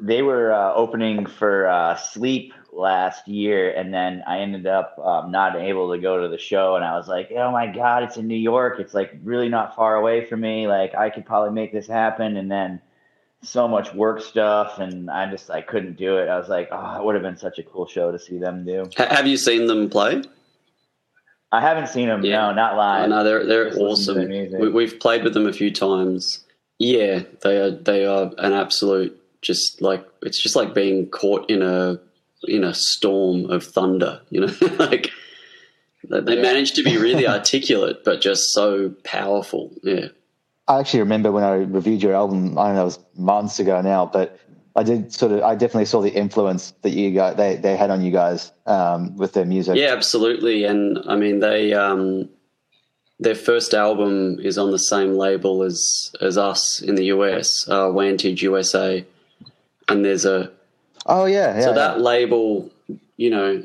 [0.00, 5.30] They were uh, opening for uh, Sleep last year, and then I ended up um,
[5.30, 6.76] not able to go to the show.
[6.76, 8.78] And I was like, "Oh my god, it's in New York!
[8.78, 10.66] It's like really not far away from me.
[10.66, 12.80] Like I could probably make this happen." And then
[13.42, 16.28] so much work stuff, and I just I couldn't do it.
[16.28, 18.66] I was like, "Oh, it would have been such a cool show to see them
[18.66, 20.22] do." Ha- have you seen them play?
[21.56, 22.24] I haven't seen them.
[22.24, 22.48] Yeah.
[22.48, 23.04] No, not live.
[23.04, 24.28] I know they're they're Just awesome.
[24.28, 26.44] We, we've played with them a few times.
[26.78, 31.62] Yeah, they are they are an absolute just like it's just like being caught in
[31.62, 31.98] a
[32.44, 34.20] in a storm of thunder.
[34.30, 35.10] You know, like
[36.08, 39.72] They, they managed to be really articulate, but just so powerful.
[39.82, 40.08] Yeah.
[40.68, 42.58] I actually remember when I reviewed your album.
[42.58, 44.38] I don't know, it was months ago now, but
[44.76, 45.42] I did sort of.
[45.42, 49.16] I definitely saw the influence that you guys they they had on you guys um,
[49.16, 49.76] with their music.
[49.76, 50.64] Yeah, absolutely.
[50.64, 52.28] And I mean, they um,
[53.18, 57.88] their first album is on the same label as as us in the US, uh,
[57.88, 59.04] Wantage USA,
[59.88, 60.52] and there's a
[61.06, 61.56] Oh yeah.
[61.56, 61.74] yeah so yeah.
[61.74, 62.70] that label,
[63.16, 63.64] you know,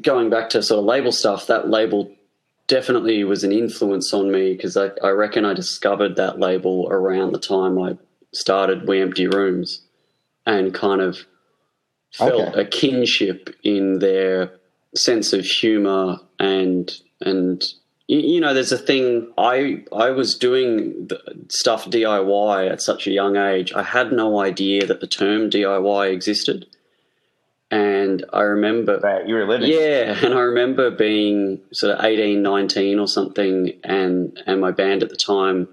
[0.00, 2.10] going back to sort of label stuff, that label
[2.66, 7.32] definitely was an influence on me because I, I reckon I discovered that label around
[7.32, 7.98] the time I
[8.32, 9.82] started We Empty Rooms
[10.46, 11.18] and kind of
[12.12, 12.60] felt Okay.
[12.60, 14.52] a kinship in their
[14.94, 17.64] sense of humor and and
[18.06, 23.06] you, you know there's a thing I I was doing the stuff DIY at such
[23.06, 26.66] a young age I had no idea that the term DIY existed
[27.70, 29.70] and I remember Right, you were living.
[29.70, 35.02] yeah, and I remember being sort of 18, 19 or something, and and my band
[35.02, 35.68] at the time,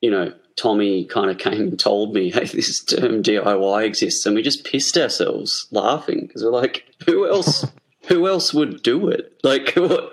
[0.00, 4.34] you know, Tommy kind of came and told me, "Hey, this term DIY exists," and
[4.34, 7.66] we just pissed ourselves laughing because we're like, "Who else?
[8.08, 9.38] who else would do it?
[9.42, 10.12] Like, what?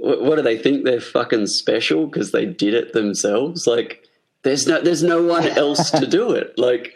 [0.00, 3.66] What do they think they're fucking special because they did it themselves?
[3.66, 4.04] Like,
[4.42, 6.56] there's no there's no one else to do it.
[6.58, 6.94] Like,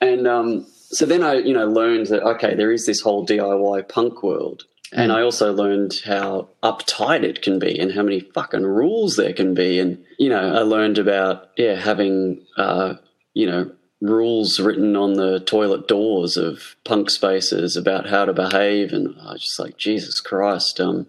[0.00, 3.88] and um, so then I, you know, learned that okay, there is this whole DIY
[3.88, 8.64] punk world, and I also learned how uptight it can be and how many fucking
[8.64, 12.94] rules there can be, and you know, I learned about yeah having uh,
[13.34, 18.92] you know rules written on the toilet doors of punk spaces about how to behave,
[18.92, 21.06] and I was just like Jesus Christ, um,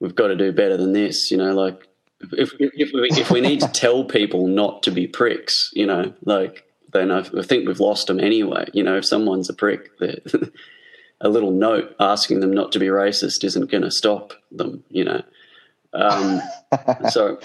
[0.00, 1.88] we've got to do better than this, you know, like.
[2.32, 6.14] If, if, we, if we need to tell people not to be pricks, you know,
[6.24, 6.64] like
[6.94, 8.66] then I, I think we've lost them anyway.
[8.72, 10.22] You know, if someone's a prick, they're-
[11.24, 14.84] a little note asking them not to be racist isn't going to stop them.
[14.90, 15.22] You know.
[15.94, 16.42] Um,
[17.10, 17.38] so,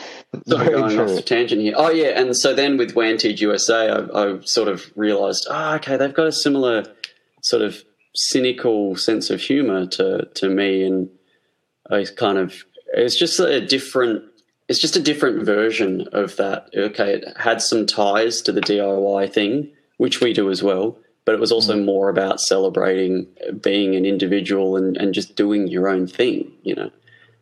[0.48, 1.18] sorry, going true.
[1.18, 1.74] off tangent here.
[1.78, 5.98] Oh yeah, and so then with Wantage USA, I, I sort of realised, oh, okay,
[5.98, 6.84] they've got a similar
[7.42, 7.84] sort of
[8.16, 11.10] cynical sense of humour to to me, and
[11.90, 14.24] I kind of it's just a different.
[14.68, 16.70] It's just a different version of that.
[16.76, 21.36] Okay, it had some ties to the DIY thing, which we do as well, but
[21.36, 21.86] it was also mm.
[21.86, 23.28] more about celebrating
[23.62, 26.90] being an individual and, and just doing your own thing, you know.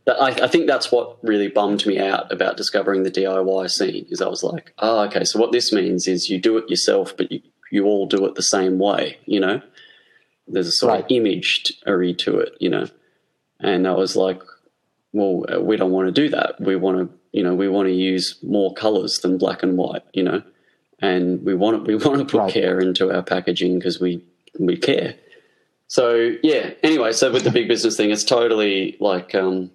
[0.06, 4.22] I, I think that's what really bummed me out about discovering the DIY scene is
[4.22, 7.32] I was like, oh, okay, so what this means is you do it yourself, but
[7.32, 9.62] you, you all do it the same way, you know.
[10.50, 11.12] There's a sort of Right.
[11.12, 12.88] imagery to it, you know.
[13.62, 14.42] And I was like,
[15.14, 16.60] well, we don't want to do that.
[16.60, 20.04] We want to, you know, we want to use more colors than black and white,
[20.12, 20.44] you know,
[21.00, 22.54] and we want to, we want to put Right.
[22.54, 24.24] care into our packaging because we
[24.60, 25.16] we care.
[25.88, 26.72] So yeah.
[26.84, 29.72] Anyway, so with the big business thing, it's totally like um,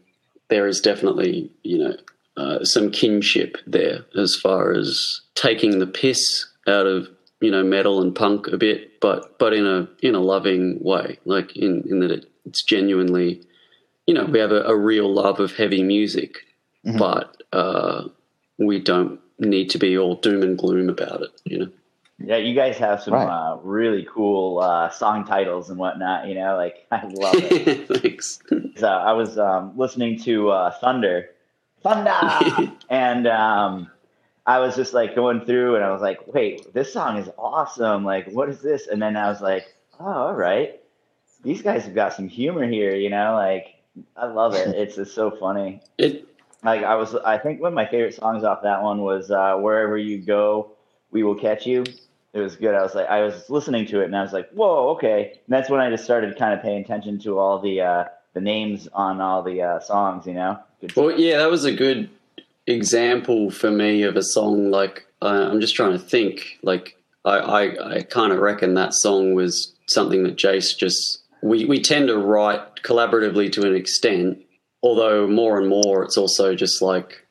[0.49, 1.97] there is definitely you know
[2.37, 7.09] uh, some kinship there as far as taking the piss out of
[7.41, 11.19] you know metal and punk a bit, but but in a in a loving way,
[11.25, 13.41] like in in that it, it's genuinely
[14.09, 16.39] you know, we have a, a real love of heavy music,
[16.99, 18.09] but uh,
[18.59, 21.69] we don't need to be all doom and gloom about it, you know.
[22.25, 23.27] Yeah, you guys have some Right.
[23.27, 26.29] uh, really cool uh, song titles and whatnot.
[26.29, 27.89] You know, like I love it.
[28.03, 28.39] Thanks.
[28.77, 31.31] So I was um, listening to uh, Thunder,
[31.83, 33.91] Thunder, and um,
[34.47, 38.05] I was just like going through, and I was like, "Wait, this song is awesome!
[38.05, 39.67] Like, what is this?" And then I was like,
[40.01, 40.81] "Oh, all right,
[41.43, 43.75] these guys have got some humor here." You know, like
[44.17, 44.69] I love it.
[44.69, 45.81] It's just so funny.
[45.99, 46.27] It,
[46.65, 49.57] Like I was, I think one of my favorite songs off that one was uh,
[49.57, 50.73] "Wherever You Go,
[51.11, 51.85] We Will Catch You."
[52.33, 52.75] It was good.
[52.75, 55.55] I was like, I was listening to it, and I was like, "Whoa, okay." And
[55.55, 58.89] that's when I just started kind of paying attention to all the uh, the names
[58.95, 60.27] on all the uh, songs.
[60.27, 62.09] You know, good well, yeah, that was a good
[62.67, 64.71] example for me of a song.
[64.71, 66.59] Like, I'm just trying to think.
[66.63, 71.19] Like, I, I, I kind of reckon that song was something that Jace just.
[71.43, 74.39] We, we tend to write collaboratively to an extent,
[74.83, 77.27] although more and more it's also just like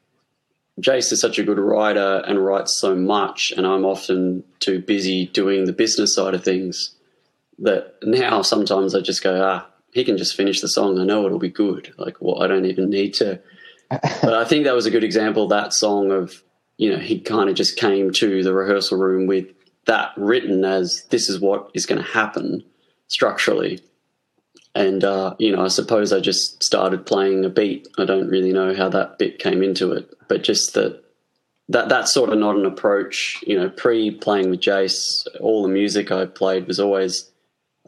[0.80, 5.28] Jace is such a good writer and writes so much, and I'm often too busy
[5.28, 6.96] doing the business side of things
[7.60, 10.99] that now sometimes I just go, ah, he can just finish the song.
[10.99, 11.93] I know it'll be good.
[11.97, 13.39] Like, well, I don't even need to.
[13.89, 16.41] but I think that was a good example, that song of,
[16.78, 19.47] you know, he kind of just came to the rehearsal room with
[19.86, 22.64] that written as this is what is going to happen
[23.08, 23.82] structurally.
[24.74, 27.88] And, uh, you know, I suppose I just started playing a beat.
[27.97, 31.03] I don't really know how that bit came into it, but just that
[31.69, 33.43] that that's sort of not an approach.
[33.45, 37.32] You know, pre playing with Jace, all the music I played was always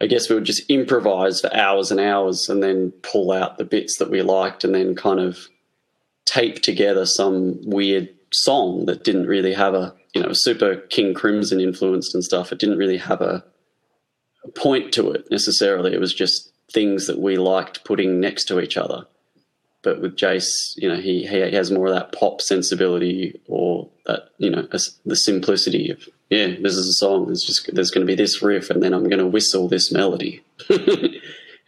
[0.01, 3.65] I guess we would just improvise for hours and hours and then pull out the
[3.65, 5.47] bits that we liked and then kind of
[6.25, 11.59] tape together some weird song that didn't really have a, you know, super King Crimson
[11.59, 12.51] influenced and stuff.
[12.51, 13.43] It didn't really have a,
[14.43, 15.93] a point to it necessarily.
[15.93, 19.05] It was just things that we liked putting next to each other.
[19.83, 24.29] But with Jace, you know, he, he has more of that pop sensibility or that,
[24.37, 24.67] you know,
[25.05, 27.27] the simplicity of yeah, this is a song.
[27.27, 29.91] There's just there's going to be this riff, and then I'm going to whistle this
[29.91, 30.43] melody,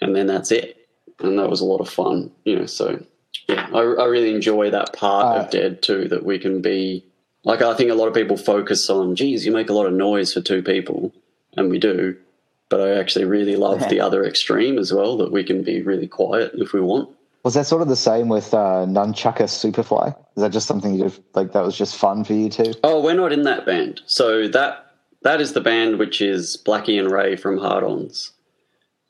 [0.01, 0.87] and then that's it.
[1.19, 2.65] And that was a lot of fun, you know.
[2.65, 3.03] So
[3.47, 6.07] yeah, I, I really enjoy that part uh, of Dead too.
[6.07, 7.05] That we can be
[7.43, 9.93] like I think a lot of people focus on, geez, you make a lot of
[9.93, 11.13] noise for two people,
[11.55, 12.17] and we do.
[12.69, 15.17] But I actually really love the other extreme as well.
[15.17, 17.09] That we can be really quiet if we want.
[17.43, 20.07] Was that sort of the same with uh, Nunchukka Superfly?
[20.35, 22.73] Is that just something you did, like that was just fun for you too?
[22.83, 24.01] Oh, we're not in that band.
[24.07, 28.31] So that that is the band which is Blackie and Ray from Hard Ons.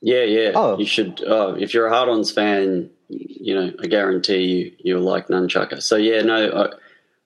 [0.01, 0.51] Yeah, yeah.
[0.53, 0.77] Oh.
[0.77, 1.23] You should.
[1.25, 5.81] Oh, if you're a Hard Ons fan, you know I guarantee you you'll like Nunchukka.
[5.81, 6.75] So yeah, no, I,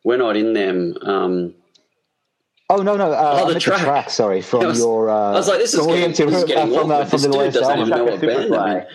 [0.03, 0.95] we're not in them.
[1.01, 1.55] Um,
[2.72, 3.11] Oh no no!
[3.11, 3.82] Uh, oh, the track.
[3.82, 4.09] track.
[4.11, 5.09] Sorry, from was, your.
[5.09, 7.30] Uh, I was like, this is getting, this is getting uh, from, uh, from the
[7.30, 7.89] latest album.
[7.89, 8.86] Know what band I mean,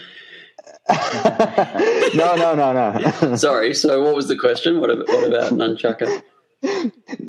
[2.14, 3.36] no, no, no, no.
[3.36, 3.74] Sorry.
[3.74, 4.80] So, what was the question?
[4.80, 6.22] What about, what about Nunchukka?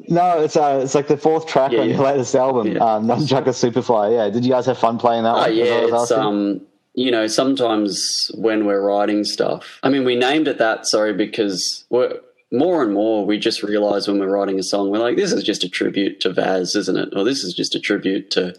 [0.07, 2.83] No, it's uh, it's like the fourth track yeah, on your latest album, yeah.
[2.83, 4.13] uh, Nunchukka Superfly.
[4.13, 5.35] Yeah, did you guys have fun playing that?
[5.35, 6.61] Oh yeah, it's um,
[6.93, 10.85] you know, sometimes when we're writing stuff, I mean, we named it that.
[10.85, 12.19] Sorry, because we're
[12.55, 15.43] more and more we just realize when we're writing a song, we're like, this is
[15.43, 17.09] just a tribute to Vaz, isn't it?
[17.15, 18.55] Or this is just a tribute to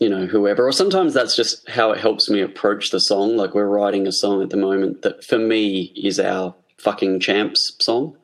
[0.00, 0.66] you know, whoever.
[0.66, 3.36] Or sometimes that's just how it helps me approach the song.
[3.36, 7.76] Like we're writing a song at the moment that for me is our fucking champs
[7.80, 8.16] song.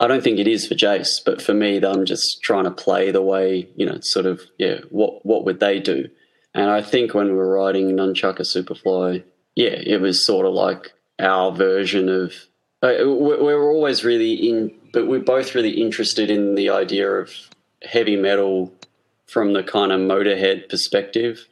[0.00, 3.10] I don't think it is for Jace, but for me, I'm just trying to play
[3.10, 6.08] the way, you know, sort of, yeah, what what would they do?
[6.54, 9.24] And I think when we were writing Nunchukka Superfly,
[9.56, 12.32] yeah, it was sort of like our version of.
[12.80, 17.32] Uh, we are always really in, but we're both really interested in the idea of
[17.82, 18.72] heavy metal
[19.26, 21.46] from the kind of motorhead perspective,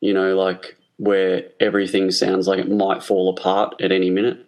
[0.00, 4.46] you know, like where everything sounds like it might fall apart at any minute.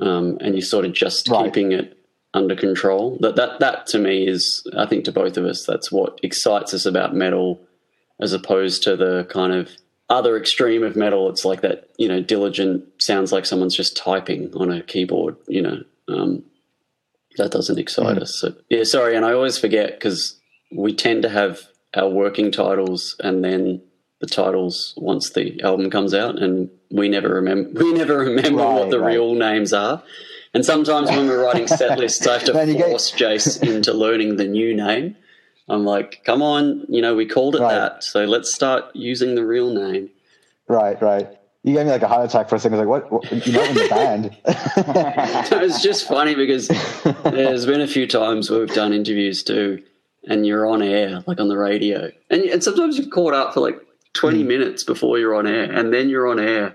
[0.00, 1.44] Um, and you're sort of just right.
[1.44, 1.96] keeping it
[2.32, 3.16] under control.
[3.20, 6.74] That that that to me is, I think, to both of us, that's what excites
[6.74, 7.60] us about metal,
[8.20, 9.70] as opposed to the kind of
[10.08, 11.28] other extreme of metal.
[11.30, 15.36] It's like that, you know, diligent sounds like someone's just typing on a keyboard.
[15.48, 16.44] You know, um,
[17.36, 18.22] that doesn't excite mm.
[18.22, 18.34] us.
[18.34, 20.38] So, yeah, sorry, and I always forget because
[20.72, 21.60] we tend to have
[21.94, 23.80] our working titles and then
[24.20, 28.80] the titles once the album comes out, and we never remember we never remember right,
[28.80, 29.14] what the right.
[29.14, 30.02] real names are.
[30.52, 33.20] And sometimes when we're writing set lists, I have to force get...
[33.20, 35.16] Jace into learning the new name.
[35.68, 37.74] I'm like, come on, you know, we called it right.
[37.74, 40.10] that, so let's start using the real name.
[40.68, 41.28] Right, right.
[41.62, 42.78] You gave me like a heart attack for a second.
[42.78, 43.24] I was like, what?
[43.32, 43.46] what?
[43.46, 44.36] You know, in the band.
[44.44, 46.68] it's just funny because
[47.24, 49.82] there's been a few times where we've done interviews too,
[50.28, 52.10] and you're on air, like on the radio.
[52.28, 53.80] And, and sometimes you're caught up for like
[54.12, 54.46] 20 mm.
[54.46, 56.74] minutes before you're on air, and then you're on air.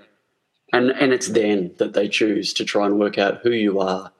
[0.73, 4.11] And, and it's then that they choose to try and work out who you are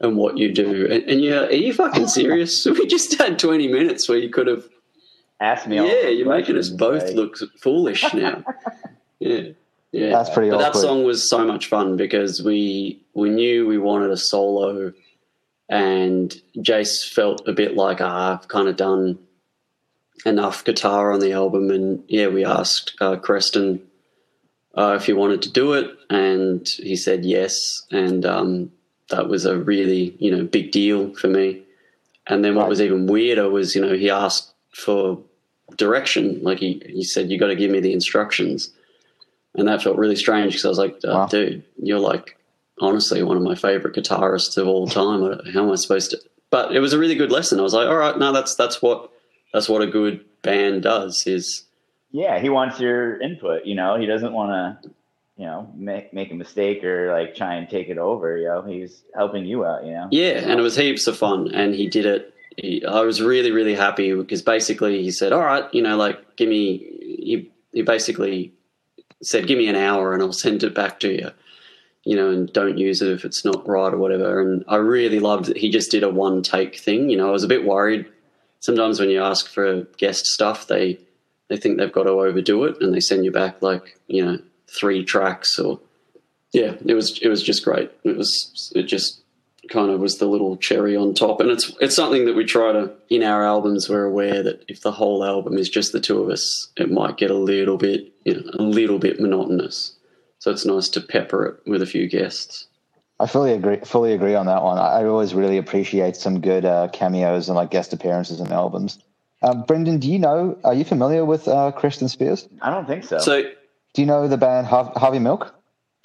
[0.00, 0.86] and what you do.
[0.90, 2.64] And, and yeah, are you fucking serious?
[2.66, 4.68] we just had 20 minutes where you could have
[5.40, 5.76] asked me.
[5.76, 7.14] Yeah, you're making us both like...
[7.14, 8.44] look foolish now.
[9.18, 9.48] yeah.
[9.92, 10.50] Yeah, that's pretty.
[10.50, 10.74] But awkward.
[10.74, 14.92] that song was so much fun because we we knew we wanted a solo
[15.68, 19.18] and Jace felt a bit like ah, I've kind of done
[20.24, 23.82] enough guitar on the album, and yeah, we asked uh, Creston
[24.76, 28.72] uh, if he wanted to do it, and he said yes, and um,
[29.10, 31.62] that was a really you know big deal for me.
[32.28, 35.20] And then what was even weirder was you know he asked for
[35.76, 38.70] direction, like he he said you got to give me the instructions,
[39.54, 41.26] and that felt really strange because I was like, uh, wow.
[41.26, 42.36] dude, you're like
[42.80, 45.40] honestly one of my favorite guitarists of all time.
[45.52, 46.20] How am I supposed to?
[46.50, 47.58] But it was a really good lesson.
[47.58, 49.10] I was like, all right, no, that's that's what
[49.52, 51.26] that's what a good band does.
[51.26, 51.64] Is
[52.10, 53.66] yeah, he wants your input.
[53.66, 54.90] You know, he doesn't want to
[55.36, 58.36] you know make make a mistake or like try and take it over.
[58.36, 59.84] You know, he's helping you out.
[59.84, 60.08] You know.
[60.10, 62.34] Yeah, and it was heaps of fun, and he did it.
[62.56, 66.36] He, I was really really happy because basically he said, all right, you know, like
[66.36, 66.78] give me.
[66.78, 68.52] He he basically
[69.22, 71.30] said, give me an hour and I'll send it back to you
[72.06, 74.40] you know, and don't use it if it's not right or whatever.
[74.40, 77.10] And I really loved that he just did a one take thing.
[77.10, 78.06] You know, I was a bit worried.
[78.60, 81.00] Sometimes when you ask for guest stuff, they
[81.48, 84.38] they think they've got to overdo it, and they send you back like you know
[84.68, 85.80] three tracks or
[86.52, 86.74] yeah.
[86.84, 87.90] It was it was just great.
[88.04, 89.22] It was it just
[89.70, 91.40] kind of was the little cherry on top.
[91.40, 93.88] And it's it's something that we try to in our albums.
[93.88, 97.16] We're aware that if the whole album is just the two of us, it might
[97.16, 99.92] get a little bit you know a little bit monotonous.
[100.38, 102.68] So it's nice to pepper it with a few guests.
[103.18, 103.78] I fully agree.
[103.84, 104.78] Fully agree on that one.
[104.78, 108.98] I, I always really appreciate some good uh, cameos and like guest appearances in albums.
[109.42, 110.58] Um, Brendan, do you know?
[110.64, 112.48] Are you familiar with uh, Creston Spiers?
[112.62, 113.18] I don't think so.
[113.18, 113.42] So
[113.96, 115.54] Do you know the band Har- Harvey Milk?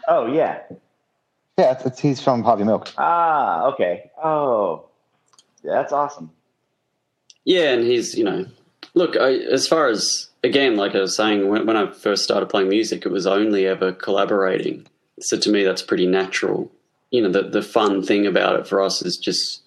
[0.07, 0.61] oh yeah.
[1.57, 2.89] Yeah, it's, it's, he's from Harvey Milk.
[2.97, 4.09] Ah, okay.
[4.23, 4.85] Oh,
[5.61, 6.31] yeah, that's awesome.
[7.43, 8.45] Yeah, and he's you know,
[8.93, 12.45] look I, as far as again, like I was saying, when, when I first started
[12.47, 14.87] playing music, it was only ever collaborating.
[15.19, 16.71] So to me, that's pretty natural.
[17.09, 19.63] You know, the the fun thing about it for us is just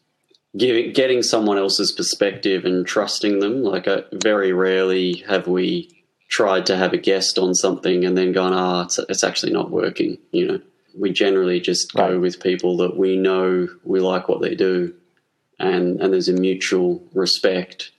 [0.56, 3.62] giving getting someone else's perspective and trusting them.
[3.62, 5.93] Like, I, very rarely have we
[6.34, 9.70] tried to have a guest on something and then gone, ah, it's, it's actually not
[9.70, 10.18] working.
[10.32, 10.60] You know,
[10.98, 12.20] we generally just go Right.
[12.20, 14.92] with people that we know we like what they do,
[15.60, 17.92] and and there's a mutual respect.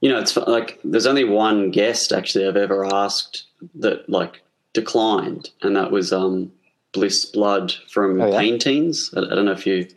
[0.00, 4.40] You know, it's like there's only one guest actually I've ever asked that like
[4.72, 6.52] declined, and that was um,
[6.92, 8.38] Bliss Blood from Oh, yeah?
[8.38, 8.54] Pain
[9.16, 9.88] I, I don't know if you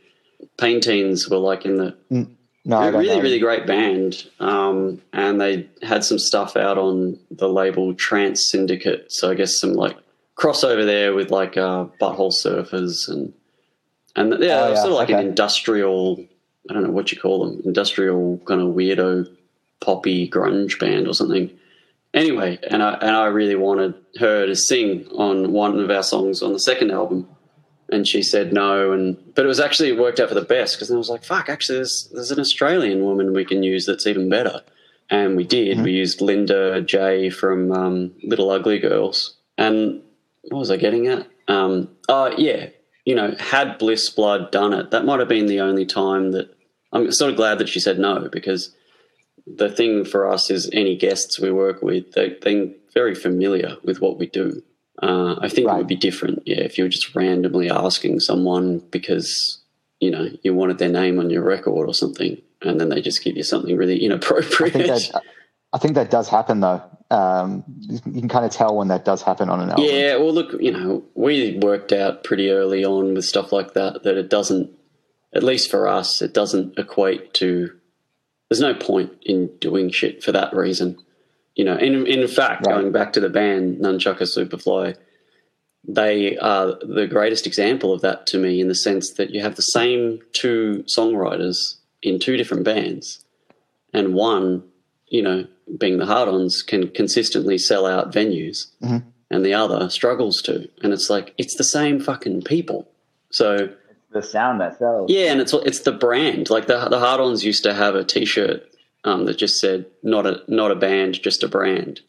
[0.57, 1.95] Pain Teens were like in the
[2.65, 3.21] No, they're a really, know.
[3.21, 4.25] really great band.
[4.39, 9.11] Um, and they had some stuff out on the label Trance Syndicate.
[9.11, 9.97] So I guess some like
[10.37, 13.33] crossover there with like uh, Butthole Surfers and
[14.15, 16.23] and yeah, Oh, yeah, sort of like an industrial.
[16.69, 19.27] I don't know what you call them, industrial kind of weirdo
[19.81, 21.51] poppy grunge band or something.
[22.13, 26.41] Anyway, and I and I really wanted her to sing on one of our songs
[26.41, 27.27] on the second album
[27.89, 30.75] and she said no and but it was actually it worked out for the best
[30.75, 34.07] because I was like fuck actually there's there's an Australian woman we can use that's
[34.07, 34.61] even better.
[35.09, 35.81] And we did.
[35.81, 39.35] We used Linda J from um, Little Ugly Girls.
[39.57, 40.01] And
[40.43, 41.27] what was I getting at?
[41.47, 42.69] Um oh yeah
[43.05, 46.55] you know had Bliss Blood done it that might have been the only time that
[46.91, 48.75] I'm sort of glad that she said no because
[49.45, 53.99] the thing for us is any guests we work with they, they're very familiar with
[53.99, 54.61] what we do
[55.03, 58.79] uh, I think it would be different, yeah, if you were just randomly asking someone
[58.89, 59.61] because
[59.99, 63.23] you know you wanted their name on your record or something, and then they just
[63.23, 64.73] give you something really I think inappropriate.
[64.73, 65.21] that
[65.73, 66.81] I think that does happen though.
[67.09, 69.85] Um, you can kind of tell when that does happen on an album.
[69.85, 74.03] yeah, well, look, you know, we worked out pretty early on with stuff like that
[74.03, 74.71] that it doesn't,
[75.35, 77.71] at least for us, it doesn't equate to.
[78.49, 80.97] There's no point in doing shit for that reason.
[81.55, 82.75] You know, in in fact, Right.
[82.75, 84.95] going back to the band Nunchukka Superfly,
[85.87, 89.55] they are the greatest example of that to me in the sense that you have
[89.55, 93.23] the same two songwriters in two different bands,
[93.93, 94.63] and one,
[95.07, 95.45] you know,
[95.77, 98.97] being the hard-ons, can consistently sell out venues, mm-hmm.
[99.29, 102.87] and the other struggles to, and it's like it's the same fucking people.
[103.29, 103.69] So
[104.11, 105.09] The sound that sells.
[105.11, 106.49] yeah, and it's it's the brand.
[106.49, 108.63] Like the the hard-ons used to have a T-shirt
[109.03, 112.01] um, that just said "not a not a band, just a brand."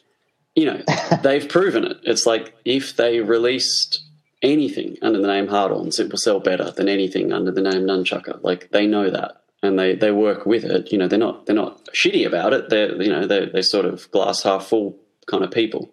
[0.55, 0.83] You know,
[1.23, 1.99] they've proven it.
[2.05, 4.01] It's like if they released
[4.43, 8.43] anything under the name Hard-ons, it will sell better than anything under the name Nunchukka.
[8.43, 10.93] Like they know that, and they they work with it.
[10.93, 12.69] You know, they're not they're not shitty about it.
[12.71, 15.91] They're you know they they sort of glass half full kind of people.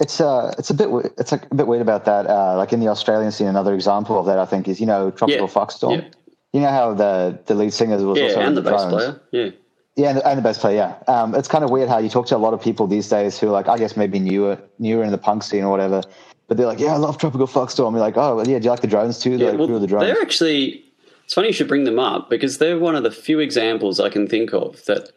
[0.00, 0.88] It's uh, it's a bit
[1.18, 2.26] it's like a bit weird about that.
[2.26, 5.10] Uh, like in the Australian scene, another example of that I think is you know
[5.10, 6.00] Tropical Yeah, Fuck Storm.
[6.00, 6.08] yeah.
[6.52, 9.20] You know how the the lead singer was Yeah, also and the bass player.
[9.30, 9.50] Yeah.
[9.96, 10.76] Yeah, and the, and the best player.
[10.76, 13.08] Yeah, um, it's kind of weird how you talk to a lot of people these
[13.08, 16.02] days who, like, I guess maybe newer, newer in the punk scene or whatever,
[16.48, 18.64] but they're like, "Yeah, I love Tropical Fuck Storm." You're like, "Oh, well, yeah, do
[18.64, 20.84] you like the drones too?" They're Yeah, like, well, "Who are the drones?" they're actually.
[21.24, 24.08] It's funny you should bring them up because they're one of the few examples I
[24.08, 25.12] can think of that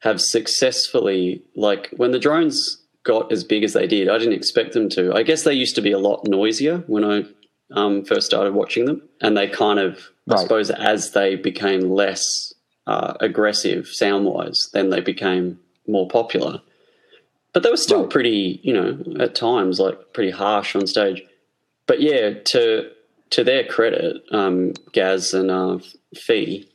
[0.00, 4.72] have successfully, like, when the drones got as big as they did, I didn't expect
[4.72, 5.14] them to.
[5.14, 7.24] I guess they used to be a lot noisier when I
[7.74, 12.52] um, first started watching them, and they kind of, I suppose, as they became less
[12.86, 16.60] uh, aggressive sound wise, then they became more popular.
[17.52, 18.10] But they were still Right.
[18.10, 21.22] pretty, you know, at times like pretty harsh on stage
[21.86, 22.90] but yeah, to
[23.30, 25.78] to their credit, um, Gaz and uh,
[26.14, 26.68] Fee,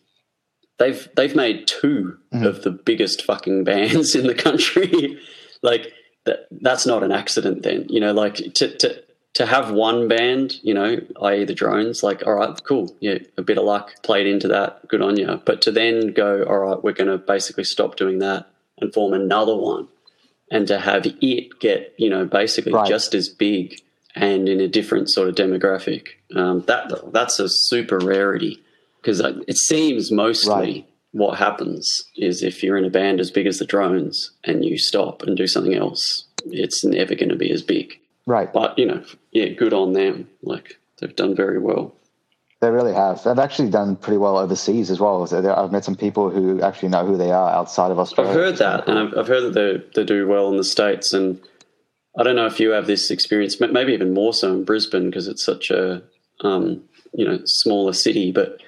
[0.79, 5.17] they've they've made 2 of the biggest fucking bands in the country.
[5.61, 5.93] like
[6.25, 7.63] that, that's not an accident.
[7.63, 9.01] Then you know, like to to
[9.33, 11.45] to have one band, you know, i.e.
[11.45, 15.01] the Drones, like all right, cool, yeah, a bit of luck played into that, good
[15.01, 15.41] on you.
[15.45, 18.47] But to then go, all right, we're going to basically stop doing that
[18.79, 19.87] and form another one
[20.51, 22.87] and to have it get you know basically Right.
[22.87, 23.81] just as big
[24.15, 28.61] and in a different sort of demographic um, that that's a super rarity
[29.01, 30.85] because it seems mostly Right.
[31.11, 34.77] what happens is if you're in a band as big as the drones and you
[34.77, 38.53] stop and do something else it's never going to be as big right.
[38.53, 41.97] but you know yeah good on them like they've done very well
[42.59, 43.23] They really have.
[43.23, 45.21] They've actually done pretty well overseas as well.
[45.31, 48.31] I've met some people who actually know who they are outside of Australia.
[48.31, 51.13] I've heard that, and I've, I've heard that they they do well in the states.
[51.13, 51.39] And
[52.17, 55.27] I don't know if you have this experience, maybe even more so in Brisbane because
[55.27, 56.01] it's such a
[56.41, 56.81] um,
[57.13, 58.31] you know smaller city.
[58.31, 58.59] But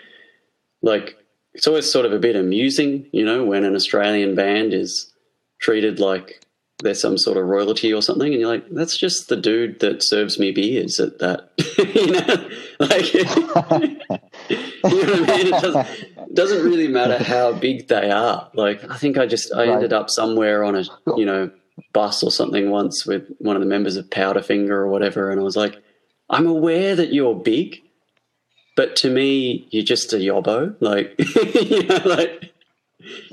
[0.83, 1.17] like,
[1.55, 5.11] it's always sort of a bit amusing, you know, when an Australian band is
[5.59, 6.45] treated like
[6.81, 10.01] they're some sort of royalty or something, and you're like, that's just the dude that
[10.03, 11.51] serves me beers at that,
[11.93, 12.49] you know,
[12.79, 13.13] like.
[14.49, 15.47] you know what I mean?
[15.47, 15.87] It doesn't,
[16.33, 18.49] doesn't really matter how big they are.
[18.53, 19.69] Like, I think I just I Right.
[19.69, 20.83] ended up somewhere on a
[21.17, 21.51] you know
[21.93, 25.43] bus or something once with one of the members of Powderfinger or whatever, and I
[25.43, 25.81] was like,
[26.29, 27.81] I'm aware that you're big,
[28.75, 30.75] but to me, you're just a yobbo.
[30.79, 32.51] Like, you know, like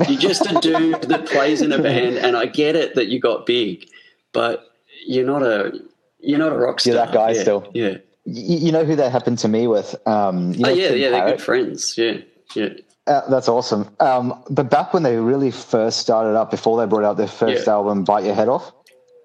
[0.09, 3.21] you're just a dude that plays in a band, and I get it that you
[3.21, 3.89] got big,
[4.33, 4.65] but
[5.07, 5.73] you're not a
[6.21, 6.95] you're not a rock star.
[6.95, 7.71] You're that guy Yeah, still.
[7.75, 7.89] Yeah.
[8.25, 9.95] Y- you know who that happened to me with?
[10.07, 11.11] Um, you know oh yeah, Finn yeah.
[11.11, 11.95] They're good friends.
[11.97, 12.19] Yeah,
[12.55, 12.69] yeah.
[13.07, 13.89] Uh, that's awesome.
[14.01, 17.67] Um, but back when they really first started up, before they brought out their first
[17.67, 17.73] Yeah.
[17.75, 18.73] album, "Bite Your Head Off,"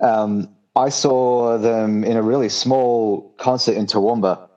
[0.01, 4.47] um, I saw them in a really small concert in Toowoomba,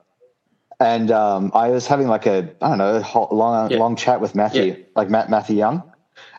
[0.79, 3.77] and um, I was having like a I don't know hot, long Yeah.
[3.77, 4.75] long chat with Matthew, Yeah.
[4.95, 5.83] like Matt Matthew Young,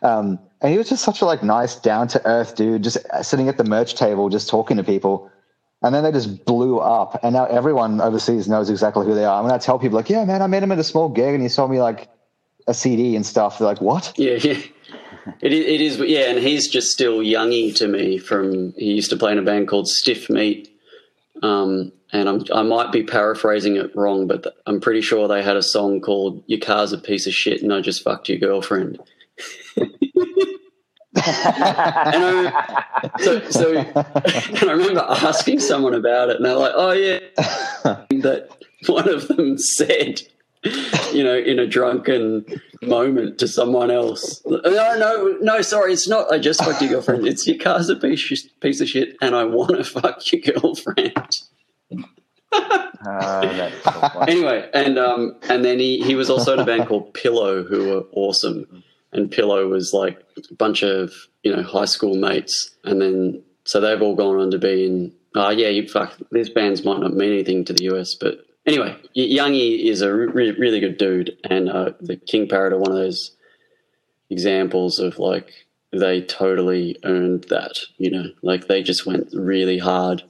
[0.03, 3.47] um, and he was just such a like nice, down to earth dude, just sitting
[3.49, 5.29] at the merch table, just talking to people.
[5.83, 9.37] And then they just blew up, and now everyone overseas knows exactly who they are.
[9.37, 11.35] And when I tell people, like, "Yeah, man, I met him at a small gig,
[11.35, 12.07] and he sold me like
[12.65, 14.57] a CD and stuff," they're like, "What?" Yeah, yeah.
[15.41, 18.17] It is, it is, yeah, and he's just still youngy to me.
[18.17, 20.67] From he used to play in a band called Stiff Meat,
[21.43, 25.57] um, and I'm, I might be paraphrasing it wrong, but I'm pretty sure they had
[25.57, 28.99] a song called "Your Car's a Piece of Shit" and I just fucked your girlfriend.
[29.77, 29.93] and
[31.15, 37.19] I, so, so and I remember asking someone about it, and they're like, "Oh yeah,"
[37.35, 38.49] that
[38.85, 40.21] one of them said,
[41.13, 42.45] you know, in a drunken
[42.81, 44.41] moment to someone else.
[44.45, 46.31] Oh, no, no, no, sorry, it's not.
[46.31, 47.27] I just fucked your girlfriend.
[47.27, 51.37] It's your car's a piece, piece of shit, and I want to fuck your girlfriend.
[53.05, 53.71] Uh.
[54.27, 57.89] Anyway, and um, and then he he was also in a band called Pillow, who
[57.89, 58.83] were awesome.
[59.13, 60.19] And Pillow was like
[60.51, 61.13] a bunch of
[61.43, 65.13] you know high school mates, and then so they've all gone on to be in.
[65.35, 66.17] Oh yeah, you fuck.
[66.31, 70.51] These bands might not mean anything to the US, but anyway, Youngie is a re-
[70.51, 73.35] really good dude, and uh, the King Parrot are one of those
[74.29, 75.51] examples of like
[75.91, 77.77] they totally earned that.
[77.97, 80.23] You know, like they just went really hard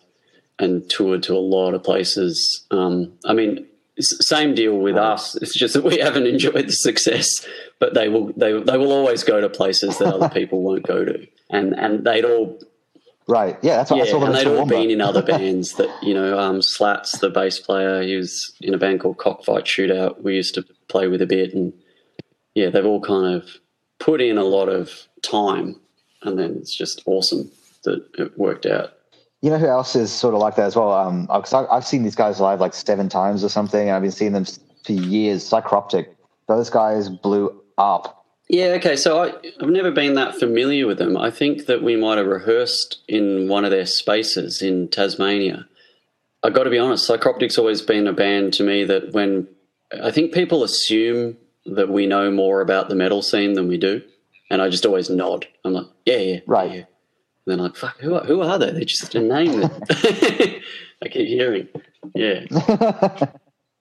[0.60, 2.66] and toured to a lot of places.
[2.72, 3.66] Um, I mean,
[4.00, 5.36] same deal with us.
[5.36, 7.46] It's just that we haven't enjoyed the success,
[7.80, 11.06] but they will they they will always go to places that other people won't go
[11.06, 12.60] to, and and they'd all
[13.28, 13.58] Right?
[13.62, 14.70] Yeah, that's what I saw and they'd all Toowoomba.
[14.70, 16.40] been in other bands that you know.
[16.40, 20.24] Um, Slats, the bass player, he was in a band called Cockfight Shootout.
[20.24, 21.74] We used to play with a bit, and
[22.56, 23.50] yeah, they've all kind of
[24.00, 25.76] put in a lot of time,
[26.24, 27.52] and then it's just awesome
[27.84, 28.94] that it worked out.
[29.42, 30.92] You know who else is sort of like that as well?
[30.92, 34.02] Um, because I, I've seen these guys live like seven times or something, and I've
[34.02, 34.46] been seeing them
[34.86, 35.48] for years.
[35.48, 36.08] Psychroptic.
[36.48, 38.26] Those guys blew up.
[38.50, 38.96] Yeah, okay.
[38.96, 41.18] So I, I've never been that familiar with them.
[41.18, 45.68] I think that we might have rehearsed in one of their spaces in Tasmania.
[46.44, 49.48] I got to be honest, Psychroptic's always been a band to me that when
[50.02, 54.02] I think people assume that we know more about the metal scene than we do,
[54.50, 55.46] and I just always nod.
[55.66, 56.72] I'm like, yeah, yeah, Right.
[56.72, 56.84] yeah.
[57.48, 58.72] And then like, fuck, who are, who are they?
[58.72, 60.62] They're just a name that
[61.04, 61.68] I keep hearing.
[62.14, 62.46] Yeah.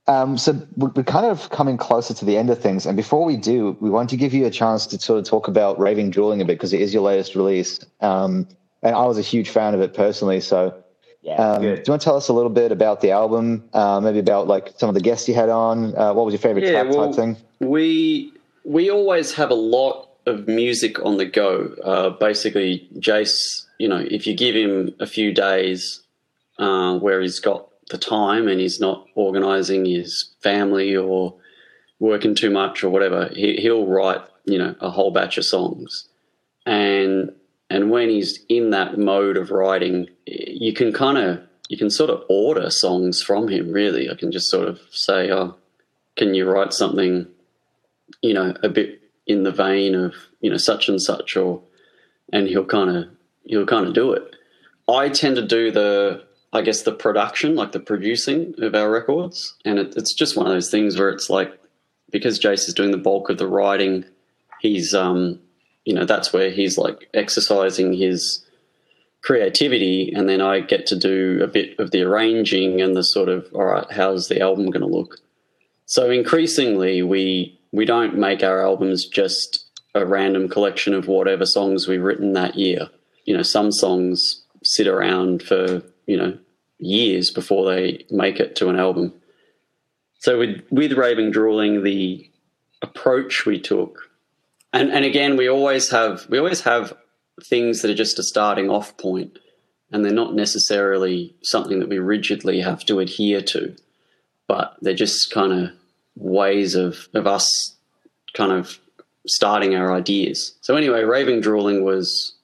[0.08, 3.24] Um, so we- we're kind of coming closer to the end of things, and before
[3.24, 6.10] we do, we want to give you a chance to sort of talk about Raving
[6.10, 8.46] Drooling a bit because it is your latest release, um,
[8.84, 10.38] and I was a huge fan of it personally.
[10.38, 10.72] So,
[11.22, 13.68] Yeah, um, do you want to tell us a little bit about the album?
[13.72, 15.92] Uh, maybe about like some of the guests you had on.
[15.96, 17.36] Uh, what was your favorite Yeah, track well, type thing?
[17.58, 21.74] we we always have a lot of music on the go.
[21.82, 26.02] Uh, basically, Jace, you know, if you give him a few days
[26.58, 31.34] uh, where he's got the time and he's not organising his family or
[32.00, 36.08] working too much or whatever, he, he'll write you know a whole batch of songs,
[36.64, 37.32] and
[37.70, 42.10] and when he's in that mode of writing, you can kind of you can sort
[42.10, 43.72] of order songs from him.
[43.72, 45.56] Really, I can just sort of say, oh
[46.16, 47.26] can you write something,
[48.22, 51.62] you know, a bit in the vein of, you know, such and such or
[52.32, 53.08] and he'll kind of
[53.44, 54.36] he'll kind of do it.
[54.88, 59.56] I tend to do the I guess the production, like the producing of our records,
[59.64, 61.60] and it, it's just one of those things where it's like
[62.10, 64.04] because Jace is doing the bulk of the writing,
[64.60, 65.40] he's um,
[65.84, 68.44] you know, that's where he's like exercising his
[69.22, 73.28] creativity, and then I get to do a bit of the arranging and the sort
[73.28, 75.18] of all right, how's the album going to look?
[75.84, 81.88] So increasingly, we we don't make our albums just a random collection of whatever songs
[81.88, 82.88] we've written that year.
[83.24, 86.38] You know, some songs sit around for you know
[86.78, 89.12] years before they make it to an album.
[90.18, 92.30] So with with raving drooling, the
[92.82, 93.98] approach we took,
[94.72, 96.92] and and again, we always have we always have
[97.44, 99.38] things that are just a starting off point,
[99.90, 103.76] and they're not necessarily something that we rigidly have to adhere to,
[104.46, 105.70] but they're just kind of
[106.16, 107.76] ways of of us
[108.34, 108.78] kind of
[109.26, 110.56] starting our ideas.
[110.60, 112.34] So anyway, raving drooling was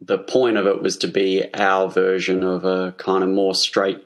[0.00, 4.04] the point of it was to be our version of a kind of more straight,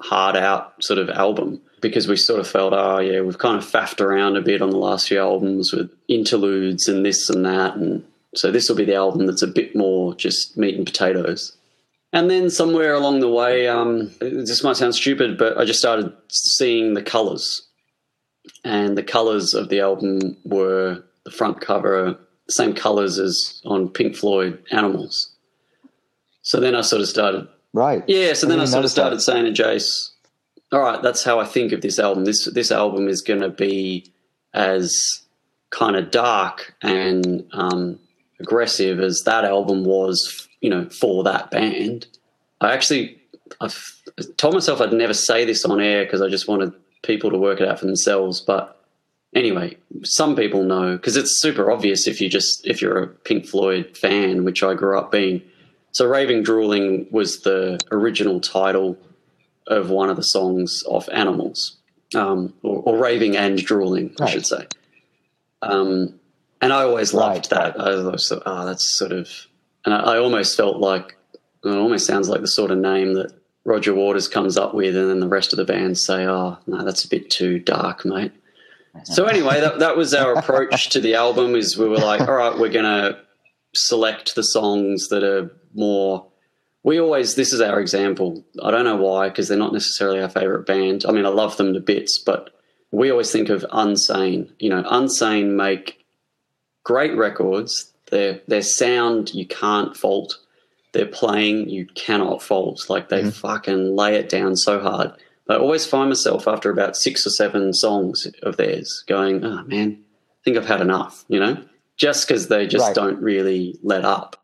[0.00, 3.64] hard out sort of album because we sort of felt, oh yeah, we've kind of
[3.64, 7.74] faffed around a bit on the last few albums with interludes and this and that,
[7.76, 8.04] and
[8.34, 11.56] so this will be the album that's a bit more just meat and potatoes.
[12.12, 16.12] And then somewhere along the way, um, this might sound stupid, but I just started
[16.28, 17.62] seeing the colors,
[18.64, 23.88] and the colors of the album were the front cover, the same colors as on
[23.88, 25.30] Pink Floyd Animals.
[26.42, 27.48] So then I sort of started.
[27.72, 28.02] Right.
[28.06, 28.32] Yeah.
[28.32, 29.22] So I then I sort of started that.
[29.22, 30.10] saying to Jace,
[30.72, 32.24] "All right, that's how I think of this album.
[32.24, 34.12] This this album is going to be
[34.52, 35.22] as
[35.70, 37.98] kind of dark and um,
[38.40, 42.06] aggressive as that album was, you know, for that band."
[42.60, 43.20] I actually
[43.60, 43.94] I've
[44.36, 46.72] told myself I'd never say this on air because I just wanted
[47.02, 48.76] people to work it out for themselves, but.
[49.32, 53.46] Anyway, some people know because it's super obvious if you just if you're a Pink
[53.46, 55.40] Floyd fan, which I grew up being.
[55.92, 58.98] So Raving Drooling was the original title
[59.68, 61.76] of one of the songs off Animals,
[62.14, 64.66] um, or, or Raving and Drooling, I should say.
[65.62, 66.18] Um,
[66.60, 67.80] and I always loved Right, that.
[67.80, 69.28] I was so, oh, that's sort of,
[69.84, 71.16] and I, I almost felt like
[71.64, 73.32] it almost sounds like the sort of name that
[73.64, 76.84] Roger Waters comes up with, and then the rest of the band say, "Oh, no,
[76.84, 78.32] that's a bit too dark, mate."
[78.94, 79.04] Uh-huh.
[79.04, 81.54] So anyway, that, that was our approach to the album.
[81.54, 83.18] Is we were like, all right, we're gonna
[83.74, 86.26] select the songs that are more.
[86.82, 88.44] We always this is our example.
[88.62, 91.04] I don't know why because they're not necessarily our favorite band.
[91.06, 92.50] I mean, I love them to bits, but
[92.90, 94.50] we always think of Unsane.
[94.58, 96.04] You know, Unsane make
[96.82, 97.92] great records.
[98.10, 100.36] Their their sound you can't fault.
[100.92, 102.86] Their playing you cannot fault.
[102.88, 103.30] Like they mm-hmm.
[103.30, 105.12] fucking lay it down so hard.
[105.46, 109.62] But I always find myself after about six or seven songs of theirs going, oh
[109.64, 111.62] man, I think I've had enough, you know?
[111.96, 112.94] Just because they just Right.
[112.94, 114.36] don't really let up.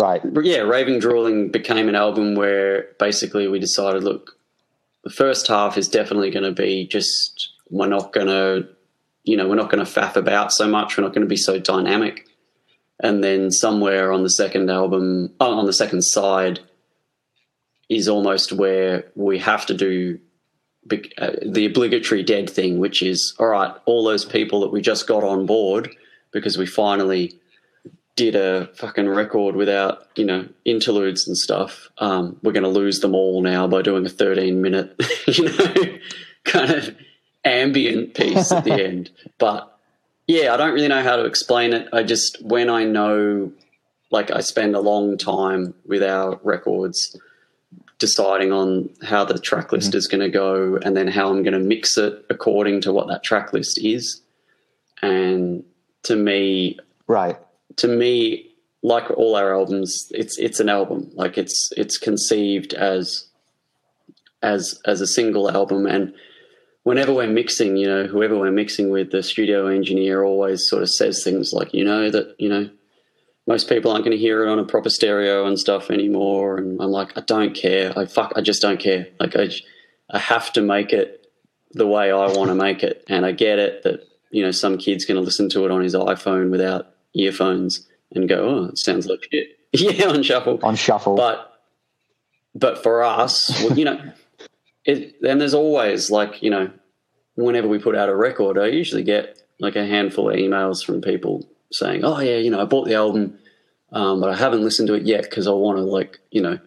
[0.00, 0.20] Right.
[0.24, 4.36] But yeah, Raving Drooling became an album where basically we decided, look,
[5.04, 8.68] the first half is definitely going to be just, we're not going to,
[9.24, 10.96] you know, we're not going to faff about so much.
[10.96, 12.27] We're not going to be so dynamic.
[13.00, 16.60] And then somewhere on the second album, oh, on the second side,
[17.88, 20.18] is almost where we have to do
[21.18, 25.06] uh, the obligatory dead thing, which is all right, all those people that we just
[25.06, 25.94] got on board
[26.32, 27.38] because we finally
[28.16, 31.88] did a fucking record without, you know, interludes and stuff.
[31.98, 35.74] Um, we're going to lose them all now by doing a 13 minute, you know,
[36.44, 36.96] kind of
[37.44, 39.10] ambient piece at the end.
[39.38, 39.77] But
[40.28, 41.88] yeah, I don't really know how to explain it.
[41.92, 43.50] I just, when I know,
[44.10, 47.18] like, I spend a long time with our records
[47.98, 49.98] deciding on how the track list mm-hmm.
[49.98, 53.08] is going to go and then how I'm going to mix it according to what
[53.08, 54.20] that track list is.
[55.02, 55.64] And
[56.04, 57.38] to me, Right.
[57.76, 58.50] to me,
[58.82, 61.10] like all our albums, it's it's an album.
[61.14, 63.26] Like it's it's conceived as
[64.42, 66.14] as as a single album and
[66.88, 70.88] whenever we're mixing, you know, whoever we're mixing with, the studio engineer always sort of
[70.88, 72.70] says things like, you know, that, you know,
[73.46, 76.56] most people aren't going to hear it on a proper stereo and stuff anymore.
[76.56, 77.92] And I'm like, I don't care.
[77.94, 79.06] I fuck, I just don't care.
[79.20, 79.50] Like I,
[80.08, 81.26] I have to make it
[81.72, 83.04] the way I want to make it.
[83.06, 85.82] And I get it that, you know, some kid's going to listen to it on
[85.82, 89.58] his iPhone without earphones and go, oh, it sounds like shit.
[89.72, 90.58] yeah, on shuffle.
[90.62, 91.16] On shuffle.
[91.16, 91.52] But,
[92.54, 94.00] but for us, well, you know,
[94.86, 96.70] it, and there's always like, you know,
[97.44, 101.00] whenever we put out a record, I usually get like a handful of emails from
[101.00, 103.38] people saying, "Oh yeah, you know, I bought the album,
[103.92, 106.58] um, but I haven't listened to it yet because I want to like, you know,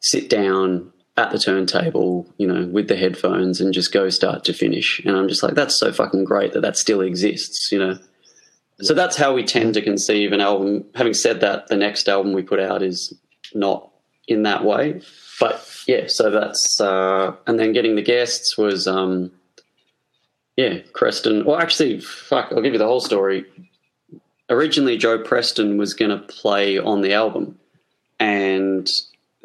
[0.00, 4.52] sit down at the turntable, you know, with the headphones and just go start to
[4.52, 7.98] finish." And I'm just like, "That's so fucking great that that still exists," you know.
[8.80, 10.84] So that's how we tend to conceive an album.
[10.94, 13.12] Having said that, the next album we put out is
[13.54, 13.90] not
[14.28, 15.00] in that way,
[15.40, 16.06] but yeah.
[16.06, 18.86] So that's uh, and then getting the guests was.
[18.86, 19.32] Um,
[20.58, 21.44] yeah, Creston.
[21.44, 23.44] Well, actually, fuck, I'll give you the whole story.
[24.50, 27.60] Originally, Joe Preston was going to play on the album,
[28.18, 28.88] and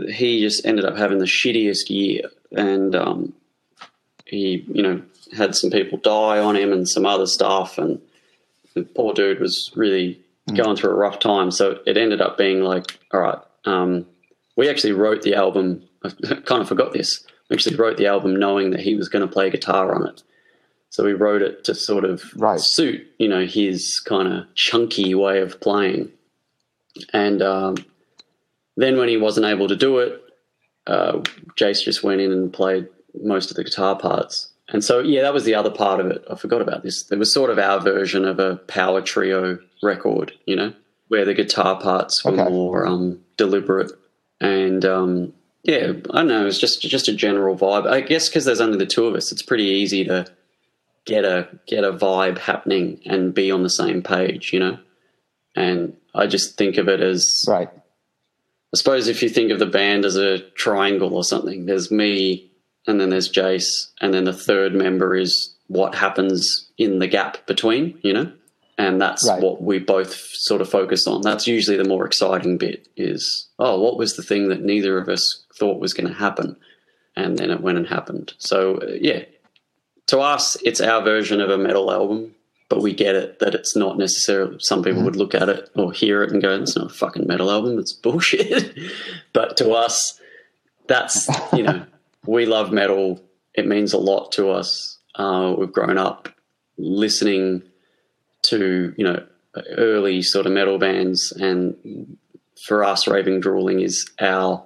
[0.09, 2.31] he just ended up having the shittiest year.
[2.53, 3.33] And um,
[4.25, 5.03] he, you know,
[5.37, 8.01] had some people die on him and some other stuff, and
[8.73, 10.19] the poor dude was really
[10.55, 11.51] going through a rough time.
[11.51, 14.07] So it ended up being like, all right, um,
[14.55, 15.83] we actually wrote the album.
[16.03, 17.23] I kind of forgot this.
[17.51, 20.23] We actually wrote the album knowing that he was going to play guitar on it.
[20.93, 22.59] So we wrote it to sort of Right.
[22.59, 26.11] suit, you know, his kind of chunky way of playing.
[27.11, 27.77] And um,
[28.77, 30.21] then when he wasn't able to do it,
[30.85, 31.13] uh,
[31.59, 32.87] Jace just went in and played
[33.23, 34.49] most of the guitar parts.
[34.69, 36.23] And so, yeah, that was the other part of it.
[36.29, 37.11] I forgot about this.
[37.11, 40.73] It was sort of our version of a power trio record, you know,
[41.07, 42.51] where the guitar parts were Okay.
[42.51, 43.91] more um, deliberate.
[44.39, 45.33] And um,
[45.63, 46.45] yeah, I don't know.
[46.45, 47.87] It's just just a general vibe.
[47.87, 50.27] I guess because there's only the two of us, it's pretty easy to
[51.05, 54.77] get a get a vibe happening and be on the same page, you know.
[55.55, 57.69] And I just think of it as Right.
[57.69, 62.49] I suppose if you think of the band as a triangle or something, there's me,
[62.87, 67.45] and then there's Jace, and then the third member is what happens in the gap
[67.45, 68.31] between, you know?
[68.79, 69.41] And that's Right.
[69.41, 71.21] what we both sort of focus on.
[71.21, 75.07] That's usually the more exciting bit is, oh, what was the thing that neither of
[75.07, 76.55] us thought was going to happen?
[77.15, 78.33] And then it went and happened.
[78.39, 79.23] So, yeah,
[80.07, 82.35] to us, it's our version of a metal album,
[82.69, 84.57] but we get it that it's not necessarily.
[84.59, 87.27] Some people would look at it or hear it and go, "It's not a fucking
[87.27, 87.79] metal album.
[87.79, 88.77] It's bullshit."
[89.33, 90.19] but to us,
[90.87, 91.85] that's you know,
[92.25, 93.21] we love metal.
[93.53, 94.97] It means a lot to us.
[95.15, 96.29] Uh, we've grown up
[96.77, 97.63] listening
[98.43, 99.25] to you know
[99.77, 102.17] early sort of metal bands, and
[102.65, 104.63] for us, Raving Drooling is our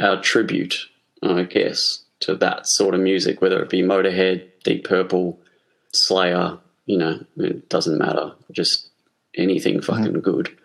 [0.00, 0.76] our tribute,
[1.22, 5.40] I guess, to that sort of music, whether it be Motorhead, Deep Purple,
[5.92, 8.32] Slayer, you know, it doesn't matter.
[8.52, 8.90] Just
[9.36, 10.56] anything fucking good.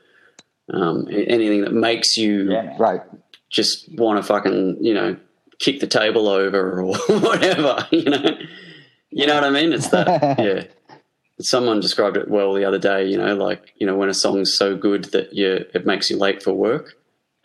[0.74, 2.76] Um, anything that makes you Yeah.
[2.78, 3.02] Right.
[3.50, 5.18] just want to fucking, you know,
[5.60, 8.38] kick the table over or whatever, you know.
[9.12, 9.74] You know what I mean?
[9.74, 10.08] It's that,
[10.40, 10.64] yeah.
[11.42, 14.56] Someone described it well the other day, you know, like, you know, when a song's
[14.56, 16.94] so good that you, it makes you late for work.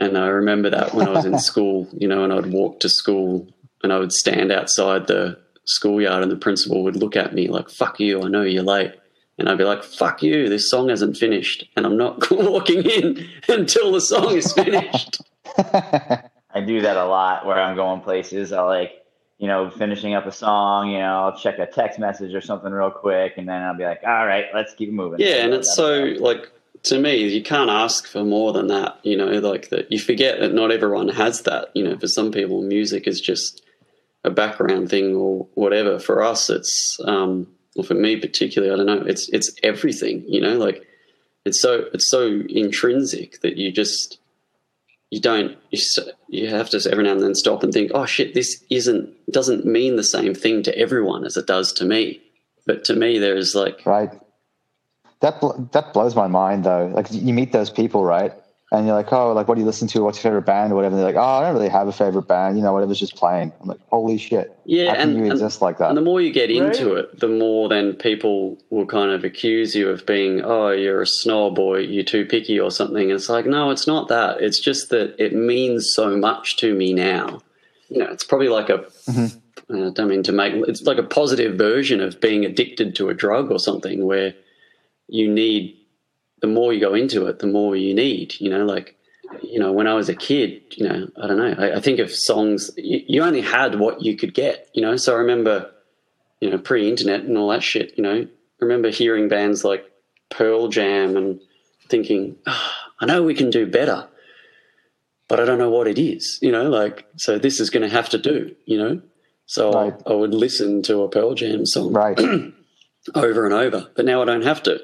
[0.00, 2.88] And I remember that when I was in school, you know, and I'd walk to
[2.88, 3.48] school
[3.84, 7.70] and I would stand outside the schoolyard and the principal would look at me like,
[7.70, 8.92] fuck you, I know you're late.
[9.38, 11.64] And I'd be like, fuck you, this song hasn't finished.
[11.76, 15.22] And I'm not walking in until the song is finished.
[15.56, 18.52] I do that a lot where I'm going places.
[18.52, 19.04] I'll like,
[19.38, 22.70] you know, finishing up a song, you know, I'll check a text message or something
[22.70, 25.18] real quick, and then I'll be like, all right, let's keep moving.
[25.18, 26.50] Yeah, and it's so like
[26.84, 29.00] to me, you can't ask for more than that.
[29.02, 31.70] You know, like that you forget that not everyone has that.
[31.74, 33.62] You know, for some people, music is just
[34.24, 35.98] a background thing or whatever.
[35.98, 37.46] For us, it's um,
[37.76, 39.06] well, for me particularly, I don't know.
[39.06, 40.24] It's it's everything.
[40.26, 40.86] You know, like
[41.44, 44.18] it's so it's so intrinsic that you just
[45.10, 45.80] you don't you,
[46.28, 49.66] you have to every now and then stop and think, oh shit, this isn't doesn't
[49.66, 52.20] mean the same thing to everyone as it does to me.
[52.66, 54.10] But to me, there's like Right.
[55.20, 55.40] That
[55.72, 56.90] that blows my mind though.
[56.94, 58.32] Like you meet those people, right?
[58.76, 60.02] And you're like, oh, like what do you listen to?
[60.02, 60.94] What's your favorite band or whatever?
[60.96, 62.56] And they're like, oh, I don't really have a favorite band.
[62.58, 63.52] You know, whatever's just playing.
[63.60, 64.56] I'm like, holy shit.
[64.64, 65.88] Yeah, How can and- you and- exist like that?
[65.88, 66.60] And the more you get Right.
[66.74, 71.02] into it, the more then people will kind of accuse you of being, oh, you're
[71.02, 73.04] a snob or you're too picky or something.
[73.10, 74.40] And it's like, no, it's not that.
[74.40, 77.40] It's just that it means so much to me now.
[77.90, 79.26] You know, it's probably like a, mm-hmm.
[79.86, 83.14] I don't mean to make, it's like a positive version of being addicted to a
[83.14, 84.34] drug or something where
[85.06, 85.76] you need,
[86.44, 88.94] the more you go into it, the more you need, you know, like,
[89.42, 91.54] you know, when I was a kid, you know, I don't know.
[91.58, 94.94] I, I think of songs, you, you only had what you could get, you know.
[94.98, 95.70] So I remember,
[96.42, 97.96] you know, pre-internet and all that shit.
[97.96, 98.28] You know, I
[98.60, 99.90] remember hearing bands like
[100.28, 101.40] Pearl Jam and
[101.88, 104.06] thinking, "Ah, I know we can do better,
[105.30, 106.38] but I don't know what it is.
[106.42, 108.54] You know, like so this is going to have to do.
[108.66, 109.02] You know,
[109.46, 109.94] so Right.
[110.06, 112.20] I, I would listen to a Pearl Jam song right.
[113.14, 113.88] over and over.
[113.96, 114.80] But now I don't have to,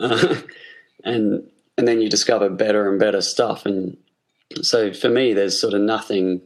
[0.00, 0.36] uh,
[1.04, 1.48] and
[1.78, 3.64] and then you discover better and better stuff.
[3.66, 3.96] And
[4.60, 6.42] so for me, there's sort of nothing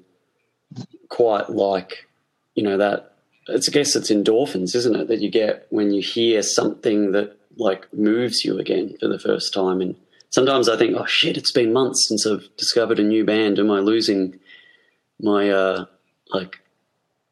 [1.09, 2.07] quite like
[2.54, 3.12] you know that.
[3.48, 7.36] It's I guess it's endorphins, isn't it, that you get when you hear something that
[7.57, 9.80] like moves you again for the first time.
[9.80, 9.94] And
[10.30, 13.59] sometimes I think, oh shit, it's been months since I've discovered a new band.
[13.59, 14.38] Am I losing
[15.20, 15.84] my uh
[16.30, 16.61] like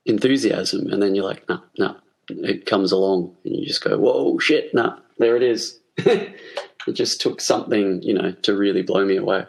[0.06, 0.92] enthusiasm?
[0.92, 1.96] And then you're like, no, no,
[2.28, 5.80] it comes along and you just go, whoa, shit, nah, there it is.
[6.86, 9.44] it just took something, you know, to really blow me away.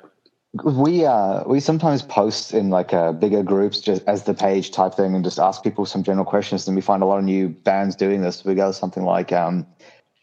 [0.64, 4.94] we uh we sometimes post in like uh, bigger groups just as the page type
[4.94, 7.50] thing and just ask people some general questions and we find a lot of new
[7.50, 9.68] bands doing this we go something like um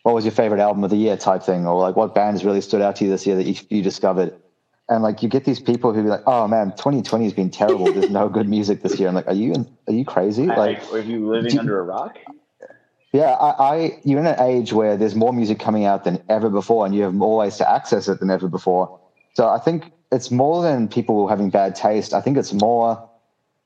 [0.05, 2.63] what was your favorite album of the year type thing or like what bands really
[2.63, 4.35] stood out to you this year that you, you discovered
[4.89, 7.93] and like you get these people who be like, "Oh man, 2020 has been terrible.
[7.93, 9.55] There's no good music this year." I'm like, "Are you
[9.87, 12.19] are you crazy?" Like, Like, are you living do- under a rock?
[13.13, 16.49] Yeah, I, I you're in an age where there's more music coming out than ever
[16.49, 18.99] before, and you have more ways to access it than ever before.
[19.35, 22.15] So I think it's more than people having bad taste.
[22.15, 23.09] I think it's more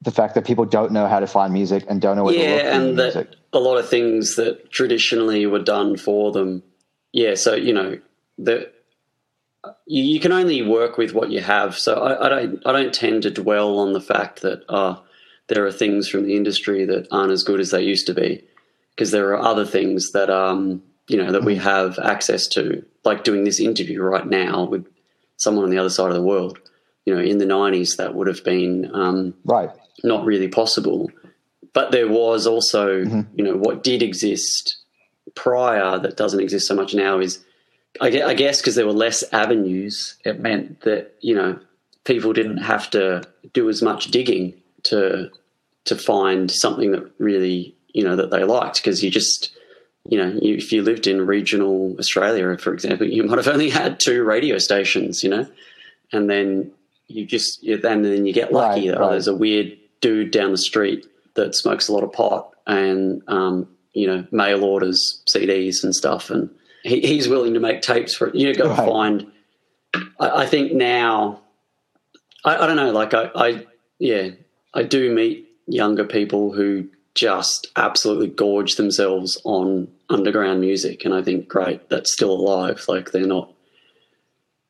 [0.03, 2.77] the fact that people don't know how to find music and don't know look yeah,
[2.77, 6.63] and that a lot of things that traditionally were done for them.
[7.13, 7.99] Yeah, so you know
[8.39, 8.71] the
[9.87, 11.79] you, you can only work with what you have.
[11.79, 14.97] So I, I don't I don't tend to dwell on the fact that uh,
[15.47, 18.45] there are things from the industry that aren't as good as they used to be,
[18.97, 23.23] because there are other things that um you know that we have access to, like
[23.23, 24.87] doing this interview right now with
[25.37, 26.59] someone on the other side of the world.
[27.05, 29.71] You know, in the '90s, that would have been um, Right.
[30.03, 31.11] not really possible.
[31.73, 33.21] But there was also, Mm-hmm.
[33.39, 34.79] you know, what did exist
[35.37, 37.45] prior that doesn't exist so much now is,
[38.01, 41.61] I gue- I guess, because there were less avenues, it meant that you know
[42.05, 43.23] people didn't have to
[43.53, 45.31] do as much digging to
[45.85, 49.57] to find something that really you know that they liked because you just
[50.05, 53.71] you know you, if you lived in regional Australia, for example, you might have only
[53.71, 55.49] had two radio stations, you know,
[56.13, 56.71] and then
[57.09, 60.31] you just you, and then you get lucky Right, that oh, there's a weird dude
[60.31, 65.23] down the street that smokes a lot of pot and um, you know mail orders
[65.27, 66.51] CDs and stuff, and
[66.83, 68.55] he, he's willing to make tapes for you.
[68.55, 68.77] Go Right.
[68.77, 69.33] find.
[70.21, 71.41] I, I think now,
[72.45, 72.91] I, I don't know.
[72.93, 73.67] Like I, I,
[73.99, 74.29] yeah,
[74.75, 81.23] I do meet younger people who just absolutely gorge themselves on underground music, and I
[81.23, 82.85] think great that's still alive.
[82.87, 83.53] Like they're not,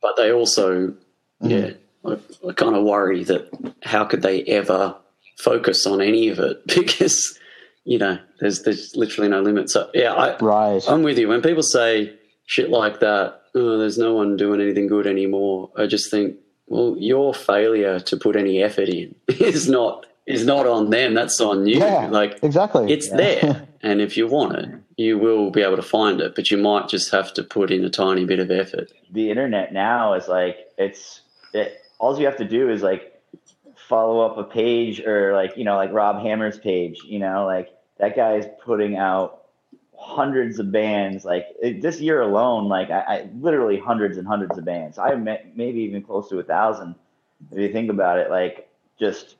[0.00, 0.94] but they also,
[1.42, 1.50] mm.
[1.50, 1.70] yeah,
[2.08, 3.50] I, I kind of worry that
[3.82, 4.96] how could they ever
[5.38, 7.38] focus on any of it because
[7.84, 9.68] you know there's there's literally no limit.
[9.68, 10.82] So yeah, I, Right.
[10.88, 11.28] I'm with you.
[11.28, 12.16] When people say
[12.46, 15.70] shit like that, oh, there's no one doing anything good anymore.
[15.76, 16.36] I just think,
[16.68, 21.14] well, your failure to put any effort in is not is not on them.
[21.14, 21.78] That's on you.
[21.78, 22.08] yeah.
[22.08, 22.92] Like exactly.
[22.92, 26.34] it's there, and if you want it, you will be able to find it.
[26.34, 28.92] But you might just have to put in a tiny bit of effort.
[29.10, 31.20] the internet now is like it's
[31.52, 33.12] it, all you have to do is like
[33.88, 37.72] follow up a page or like you know like Rob Hammer's page you know like
[37.98, 39.44] that guy is putting out
[39.96, 44.58] hundreds of bands like it, this year alone like I, I literally hundreds and hundreds
[44.58, 46.96] of bands I met maybe even close to a thousand
[47.52, 48.68] if you think about it like
[48.98, 49.36] just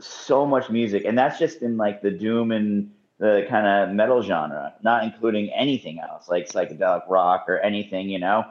[0.00, 4.22] so much music and that's just in like the doom and the kind of metal
[4.22, 8.44] genre not including anything else like psychedelic rock or anything you know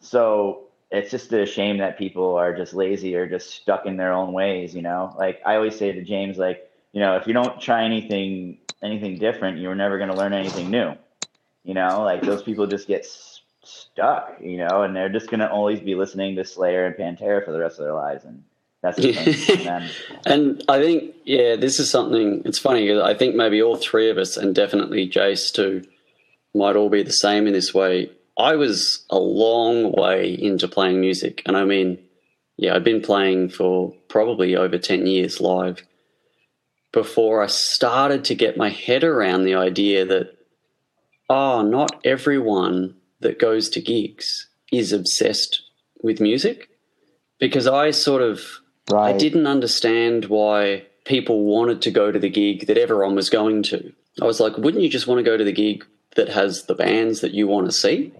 [0.00, 4.12] so it's just a shame that people are just lazy or just stuck in their
[4.12, 5.14] own ways, you know.
[5.16, 9.18] Like I always say to James, like, you know, if you don't try anything anything
[9.18, 10.94] different, you're never going to learn anything new.
[11.64, 13.06] You know, like those people just get
[13.62, 17.44] stuck, you know, and they're just going to always be listening to Slayer and Pantera
[17.44, 18.42] for the rest of their lives, and
[18.82, 19.66] that's the thing.
[19.66, 19.90] And
[20.26, 22.42] And I think, yeah, this is something.
[22.44, 22.98] It's funny.
[22.98, 25.82] I think maybe all three of us, and definitely Jace too,
[26.54, 28.10] might all be the same in this way.
[28.38, 31.98] I was a long way into playing music, and I mean,
[32.56, 35.86] yeah, I'd been playing for probably over ten years live
[36.92, 40.36] before I started to get my head around the idea that
[41.28, 45.62] oh, not everyone that goes to gigs is obsessed
[46.02, 46.70] with music,
[47.38, 48.42] because I sort of
[48.90, 49.14] right.
[49.14, 53.62] I didn't understand why people wanted to go to the gig that everyone was going
[53.64, 53.92] to.
[54.20, 55.84] I was like, wouldn't you just want to go to the gig
[56.16, 58.12] that has the bands that you want to see?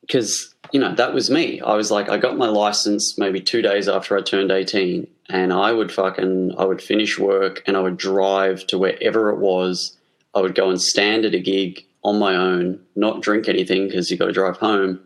[0.00, 1.60] Because, you know, that was me.
[1.60, 5.52] I was like, I got my license maybe two days after I turned 18, and
[5.52, 9.96] I would fucking, I would finish work and I would drive to wherever it was.
[10.34, 14.10] I would go and stand at a gig on my own, not drink anything because
[14.10, 15.00] you got to drive home.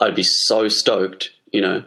[0.00, 1.84] I'd be so stoked, you know,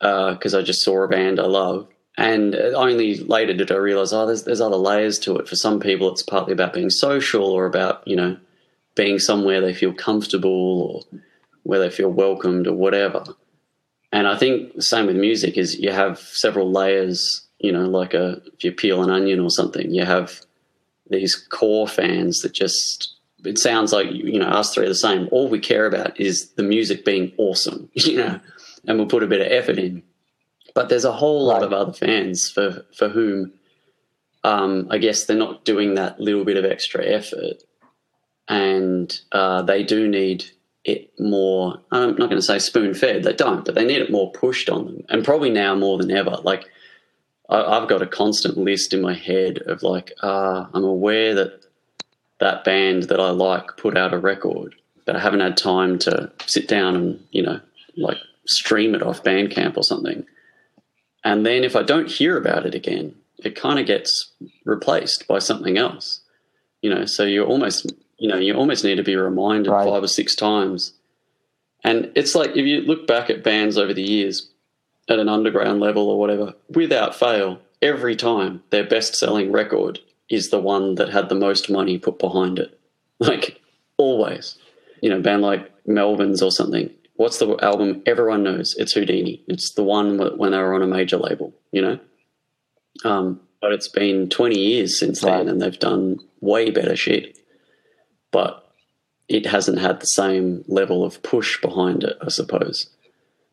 [0.00, 1.88] Uh, because I just saw a band I love.
[2.18, 5.48] And uh, only later did I realize, oh, there's there's other layers to it.
[5.48, 8.36] For some people, it's partly about being social or about you know
[8.94, 11.20] being somewhere they feel comfortable or
[11.62, 13.24] where they feel welcomed or whatever.
[14.12, 17.42] And I think the same with music is you have several layers.
[17.58, 20.40] You know, like a if you peel an onion or something, you have
[21.08, 25.28] these core fans that just it sounds like you know us three are the same.
[25.30, 28.40] All we care about is the music being awesome, you know,
[28.86, 30.02] and we'll put a bit of effort in.
[30.74, 33.52] But there's a whole lot of other fans for for whom
[34.44, 37.64] um, I guess they're not doing that little bit of extra effort,
[38.48, 40.44] and uh, they do need
[40.84, 41.80] it more.
[41.90, 44.70] I'm not going to say spoon fed; they don't, but they need it more pushed
[44.70, 46.38] on them, and probably now more than ever.
[46.44, 46.66] Like
[47.48, 51.64] I, I've got a constant list in my head of like, uh, I'm aware that
[52.38, 54.74] that band that I like put out a record,
[55.04, 57.60] but I haven't had time to sit down and you know
[57.96, 60.24] like stream it off Bandcamp or something.
[61.24, 64.32] And then if I don't hear about it again, it kind of gets
[64.64, 66.20] replaced by something else.
[66.82, 69.86] You know, so you almost you know, you almost need to be reminded Right.
[69.86, 70.94] five or six times.
[71.84, 74.50] And it's like if you look back at bands over the years
[75.08, 80.50] at an underground level or whatever, without fail, every time their best selling record is
[80.50, 82.78] the one that had the most money put behind it.
[83.18, 83.60] Like
[83.96, 84.58] always.
[85.00, 86.90] You know, band like Melvins or something.
[87.16, 88.74] What's the album everyone knows?
[88.78, 89.42] It's Houdini.
[89.48, 91.98] It's the one when they were on a major label, you know?
[93.04, 97.38] Um, but it's been 20 years since then and they've done way better shit.
[98.30, 98.62] But
[99.28, 102.90] it hasn't had the same level of push behind it, I suppose.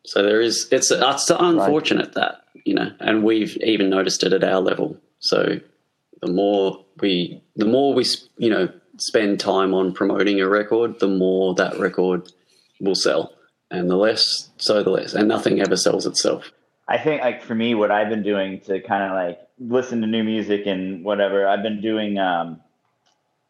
[0.05, 4.43] So there is, it's, it's unfortunate that, you know, and we've even noticed it at
[4.43, 4.97] our level.
[5.19, 5.59] So
[6.21, 8.05] the more we, the more we,
[8.37, 12.31] you know, spend time on promoting a record, the more that record
[12.79, 13.33] will sell.
[13.73, 15.13] And the less, so the less.
[15.13, 16.51] And nothing ever sells itself.
[16.87, 20.07] I think like for me, what I've been doing to kind of like listen to
[20.07, 22.19] new music and whatever, I've been doing.
[22.19, 22.61] Um,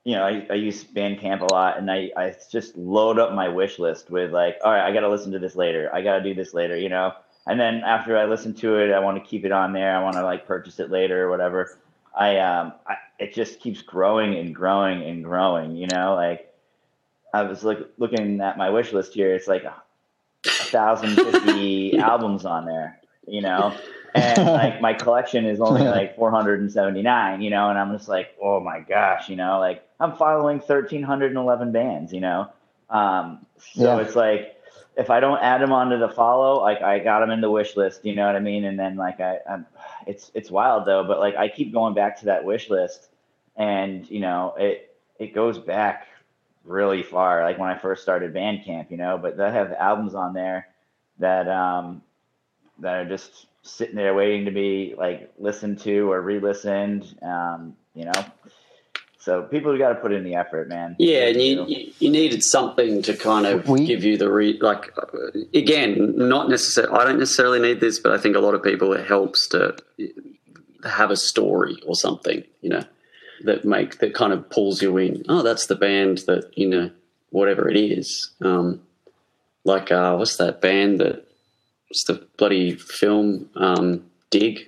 [0.05, 3.49] you know, I, I use Bandcamp a lot, and I I just load up my
[3.49, 5.89] wish list with like, all right, I got to listen to this later.
[5.93, 6.77] I got to do this later.
[6.77, 7.13] You know,
[7.45, 9.93] and then after I listen to it, I want to keep it on there.
[9.93, 11.79] I want to like purchase it later or whatever.
[12.15, 15.75] I um, I, it just keeps growing and growing and growing.
[15.75, 16.53] You know, like
[17.33, 19.33] I was look, looking at my wish list here.
[19.33, 19.63] It's like
[20.73, 22.99] thousand fifty albums on there.
[23.27, 23.79] You know,
[24.13, 27.69] and like my collection is only like 479 you know?
[27.69, 29.59] And i'm just like oh my gosh you know?
[29.59, 32.49] Like i'm following 1311 bands you know?
[32.89, 33.45] Um
[33.75, 33.97] so Yeah.
[33.99, 34.57] it's like
[34.97, 37.75] if i don't add them onto the follow like i got them in the wish
[37.77, 38.65] list you know what i mean?
[38.65, 39.65] And then like i I'm,
[40.05, 43.09] it's it's wild though but like i keep going back to that wish list
[43.55, 46.07] and you know it it goes back
[46.63, 50.33] really far like when i first started bandcamp you know but they have albums on
[50.33, 50.67] there
[51.19, 52.01] that um
[52.79, 57.15] that are just sitting there waiting to be like listened to or re-listened.
[57.21, 58.25] Um, you know,
[59.19, 60.95] so people have got to put in the effort, man.
[60.99, 64.57] Yeah, and you, you you needed something to kind of We- give you the re
[64.59, 64.91] like
[65.53, 66.93] again, not necessarily.
[66.99, 69.77] I don't necessarily need this, but I think a lot of people it helps to
[70.83, 72.83] have a story or something, you know,
[73.43, 75.23] that make that kind of pulls you in.
[75.29, 76.91] Oh, that's the band that you know,
[77.29, 78.31] whatever it is.
[78.41, 78.81] Um,
[79.63, 81.25] like uh, what's that band that?
[81.89, 83.49] What's the bloody film?
[83.55, 84.67] Um, Dig.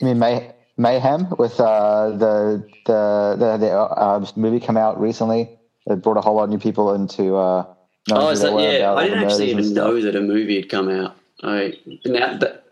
[0.00, 5.50] You mean May, Mayhem with uh, the the the, the uh, movie come out recently?
[5.86, 7.36] It brought a whole lot of new people into.
[7.36, 7.66] Uh,
[8.10, 8.92] Oh, is that, yeah.
[8.92, 11.16] I didn't actually even know that a movie had come out.
[11.42, 12.63] I now that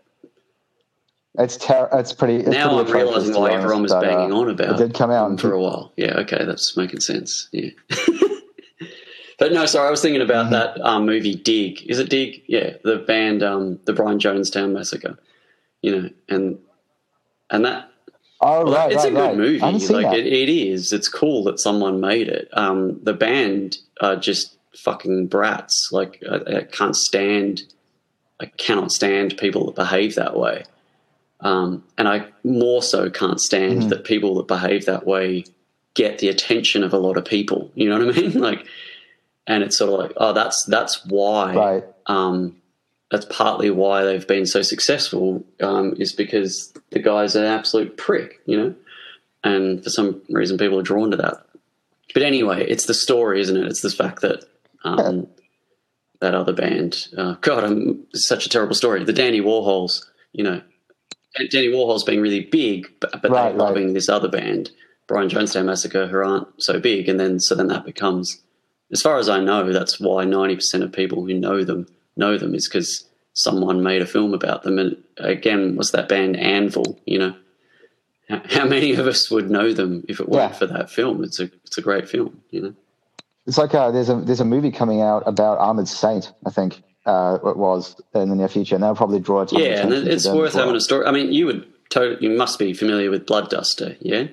[1.39, 2.37] It's ter- It's pretty.
[2.37, 4.93] It's now I'm pretty realizing why everyone was but, banging uh, on about It did
[4.93, 5.91] come out for a while.
[5.97, 7.49] Yeah, okay, that's making sense.
[7.51, 7.71] Yeah.
[9.39, 10.53] but no, sorry, I was thinking about Mm-hmm.
[10.53, 11.81] that um, movie Dig.
[11.89, 12.43] Is it Dig?
[12.47, 15.17] Yeah, the band, um, the Brian Jonestown Massacre.
[15.81, 16.59] You know, and
[17.49, 17.89] and that
[18.39, 19.37] Oh well, right, it's right, a good right.
[19.37, 19.61] movie.
[19.61, 20.93] I haven't seen Like it, it is.
[20.93, 22.49] It's cool that someone made it.
[22.53, 25.91] Um, the band are just fucking brats.
[25.91, 27.63] Like I, I can't stand.
[28.39, 30.65] I cannot stand people that behave that way.
[31.43, 33.89] Um, and I more so can't stand Mhm.
[33.89, 35.43] that people that behave that way
[35.93, 37.69] get the attention of a lot of people.
[37.75, 38.39] You know what I mean?
[38.39, 38.65] Like,
[39.45, 41.83] and it's sort of like, oh, that's that's why right.
[42.07, 42.55] um,
[43.11, 48.39] that's partly why they've been so successful um, is because the guy's an absolute prick,
[48.45, 48.73] you know,
[49.43, 51.45] and for some reason people are drawn to that.
[52.13, 53.65] But anyway, it's the story, isn't it?
[53.67, 54.45] It's the fact that
[54.85, 55.27] um,
[56.21, 59.03] that other band, uh, God, I'm such a terrible story.
[59.03, 60.61] The Dandy Warhols, you know,
[61.37, 63.55] Dandy Warhol's being really big, but, but Right, they're right.
[63.57, 64.71] loving this other band,
[65.07, 68.39] Brian Jonestown Massacre, who aren't so big, and then so then that becomes
[68.91, 72.37] as far as I know, that's why ninety percent of people who know them know
[72.37, 74.77] them is because someone made a film about them.
[74.77, 76.99] And again, was that band Anvil?
[77.05, 77.35] You know,
[78.29, 80.57] how, how many of us would know them if it weren't Yeah.
[80.57, 81.23] for that film?
[81.23, 82.41] It's a it's a great film.
[82.51, 82.73] You know,
[83.47, 86.31] It's like uh, there's a there's a movie coming out about Armored Saint.
[86.45, 89.81] I think uh, it was in the near future, and that'll probably draw of yeah,
[89.81, 91.05] and to it's worth having a story.
[91.05, 94.27] I mean, you would totally, you must be familiar with Blood Duster, yeah.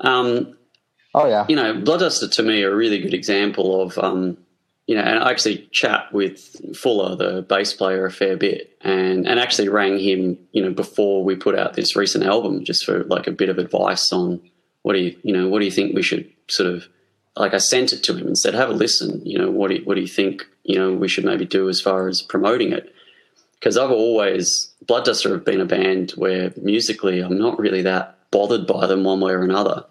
[0.00, 0.56] Um,
[1.14, 4.36] Oh yeah, you know, Blood Duster to me are a really good example of, um,
[4.86, 9.26] you know, and I actually chat with Fuller, the bass player, a fair bit, and
[9.26, 13.02] and actually rang him, you know, before we put out this recent album, just for
[13.04, 14.40] like a bit of advice on
[14.82, 16.86] what do you, you know, what do you think we should sort of,
[17.34, 19.76] like, I sent it to him and said, have a listen, you know, what do
[19.76, 22.72] you, what do you think, you know, we should maybe do as far as promoting
[22.72, 22.94] it,
[23.58, 28.18] because I've always Blood Duster have been a band where musically I'm not really that
[28.30, 29.84] bothered by them one way or another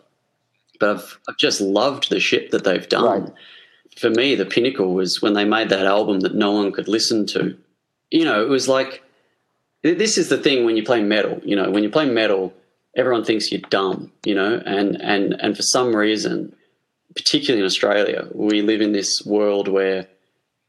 [0.79, 3.33] but I've, I've just loved the shit that they've done Right.
[3.97, 7.25] for me, the pinnacle was when they made that album that no one could listen
[7.27, 7.57] to.
[8.11, 9.01] You know, it was like
[9.83, 11.39] this is the thing when you play metal.
[11.43, 12.53] You know, when you play metal,
[12.95, 14.11] everyone thinks you're dumb.
[14.25, 16.53] You know, and and and for some reason,
[17.15, 20.07] particularly in Australia, we live in this world where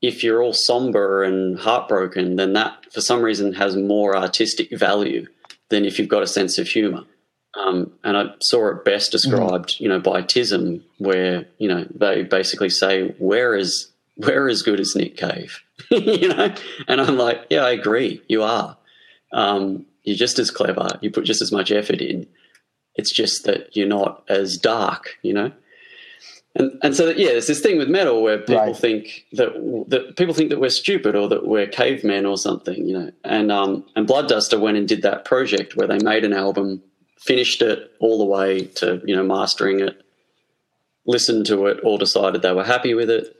[0.06, 5.26] if you're all somber and heartbroken, then that for some reason has more artistic value
[5.68, 7.04] than if you've got a sense of humour.
[7.56, 9.80] Um, and I saw it best described, mm.
[9.80, 14.78] you know, by TISM, where you know they basically say, "Where is we're as good
[14.78, 16.54] as Nick Cave," you know,
[16.86, 18.22] and I'm like, "Yeah, I agree.
[18.28, 18.76] You are.
[19.32, 20.86] Um, you're just as clever.
[21.00, 22.26] You put just as much effort in.
[22.94, 25.52] It's just that you're not as dark, you know."
[26.58, 28.76] And, and so yeah, there's this thing with metal where people right.
[28.76, 29.52] think that
[29.88, 33.12] that people think that we're stupid or that we're cavemen or something, you know.
[33.24, 36.82] And um, and Blood Duster went and did that project where they made an album,
[37.18, 40.02] finished it all the way to you know mastering it,
[41.06, 43.36] listened to it, all decided they were happy with it,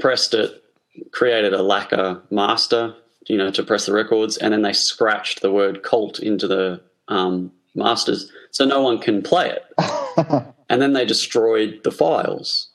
[0.00, 0.64] pressed it,
[1.12, 2.96] created a lacquer master,
[3.28, 6.80] you know, to press the records, and then they scratched the word cult into the
[7.06, 10.46] um, masters so no one can play it.
[10.68, 12.70] and then they destroyed the files.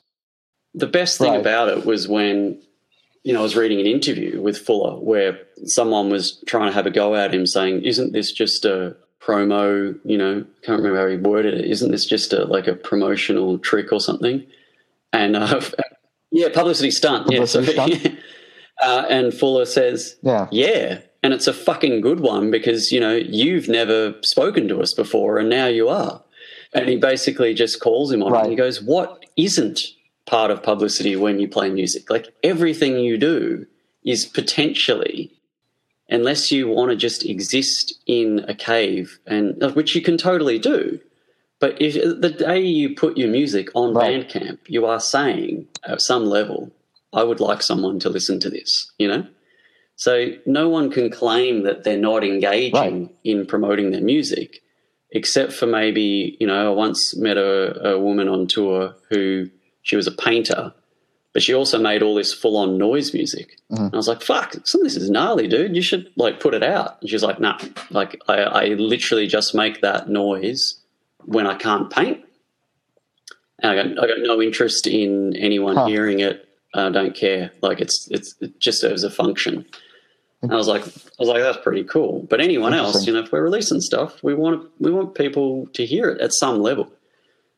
[0.74, 1.40] The best thing right.
[1.40, 2.60] about it was when,
[3.22, 6.86] you know, I was reading an interview with Fuller where someone was trying to have
[6.86, 10.98] a go at him saying, Isn't this just a promo, you know, I can't remember
[10.98, 14.44] how he worded it, isn't this just a like a promotional trick or something?
[15.12, 15.60] And uh,
[16.30, 17.26] yeah, publicity stunt.
[17.26, 18.18] Publicity yeah, so, stunt?
[18.82, 20.48] uh, and Fuller says, Yeah.
[20.50, 21.00] Yeah.
[21.22, 25.38] And it's a fucking good one because, you know, you've never spoken to us before
[25.38, 26.21] and now you are.
[26.74, 28.40] And he basically just calls him on right.
[28.40, 28.42] it.
[28.44, 29.80] And he goes, What isn't
[30.26, 32.10] part of publicity when you play music?
[32.10, 33.66] Like everything you do
[34.04, 35.30] is potentially,
[36.08, 40.58] unless you want to just exist in a cave, and uh, which you can totally
[40.58, 40.98] do.
[41.60, 44.28] But if the day you put your music on right.
[44.28, 46.72] Bandcamp, you are saying at some level,
[47.12, 49.26] I would like someone to listen to this, you know?
[49.94, 52.72] So no one can claim that they're not engaging
[53.02, 53.16] right.
[53.22, 54.60] in promoting their music
[55.12, 59.50] except for maybe, you know, I once met a, a woman on tour who
[59.82, 60.72] she was a painter,
[61.32, 63.58] but she also made all this full on noise music.
[63.70, 63.94] Mm-hmm.
[63.94, 65.76] I was like, fuck, some of this is gnarly, dude.
[65.76, 66.98] You should like put it out.
[67.00, 67.58] And she's like, nah,
[67.90, 70.80] like I, I literally just make that noise
[71.24, 72.24] when I can't paint.
[73.58, 75.86] And I got, I got no interest in anyone huh.
[75.86, 76.48] hearing it.
[76.74, 77.52] I don't care.
[77.60, 79.66] Like it's, it's, it just serves a function.
[80.50, 82.26] I was like, I was like, that's pretty cool.
[82.28, 85.86] But anyone else, you know, if we're releasing stuff, we want we want people to
[85.86, 86.90] hear it at some level.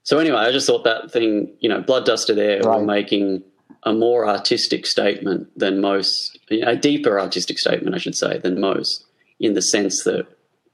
[0.02, 2.78] So anyway, I just thought that thing, you know, Blood Duster there right.
[2.78, 3.42] were making
[3.84, 9.04] a more artistic statement than most, a deeper artistic statement, I should say, than most,
[9.40, 10.26] in the sense that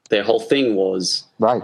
[0.09, 1.63] their whole thing was right.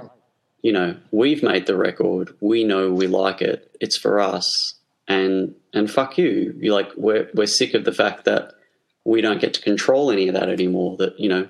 [0.62, 2.35] You know, we've made the record.
[2.40, 3.77] We know we like it.
[3.81, 4.74] It's for us.
[5.09, 6.55] And and fuck you.
[6.59, 8.55] You like we're we're sick of the fact that
[9.07, 10.97] we don't get to control any of that anymore.
[10.99, 11.49] That you know,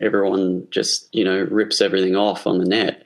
[0.00, 3.04] everyone just you know rips everything off on the net,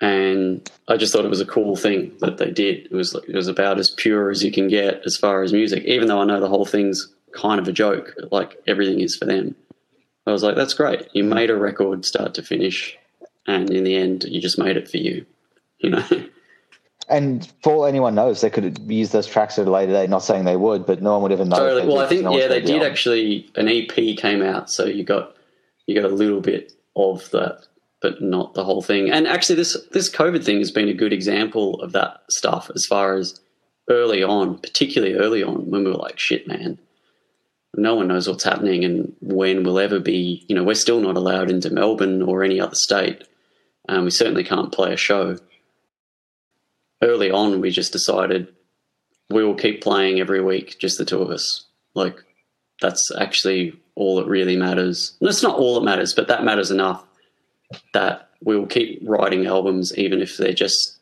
[0.00, 2.86] and I just thought it was a cool thing that they did.
[2.86, 5.84] It was it was about as pure as you can get as far as music,
[5.84, 8.14] even though I know the whole thing's kind of a joke.
[8.30, 9.56] Like everything is for them.
[10.26, 11.08] I was like, that's great.
[11.14, 12.96] You made a record start to finish,
[13.46, 15.26] and in the end, you just made it for you.
[15.78, 16.04] You know.
[17.08, 20.10] And for all anyone knows, they could use those tracks at a later date.
[20.10, 21.56] Not saying they would, but no one would ever know.
[21.56, 21.86] Totally.
[21.86, 23.50] Well, I think no yeah, they did actually.
[23.54, 25.34] An EP came out, so you got
[25.86, 27.66] you got a little bit of that,
[28.02, 29.10] but not the whole thing.
[29.10, 32.70] And actually, this this COVID thing has been a good example of that stuff.
[32.74, 33.40] As far as
[33.88, 36.78] early on, particularly early on, when we were like, "Shit, man."
[37.76, 40.44] No one knows what's happening and when we'll ever be.
[40.48, 43.24] You know, we're still not allowed into Melbourne or any other state.
[43.88, 45.38] Um, we certainly can't play a show
[47.02, 48.48] early on, we just decided
[49.30, 51.64] we will keep playing every week, just the two of us.
[51.94, 52.22] Like,
[52.80, 55.16] that's actually all that really matters.
[55.20, 57.04] And it's not all that matters, but that matters enough
[57.92, 60.98] that we will keep writing albums, even if they're just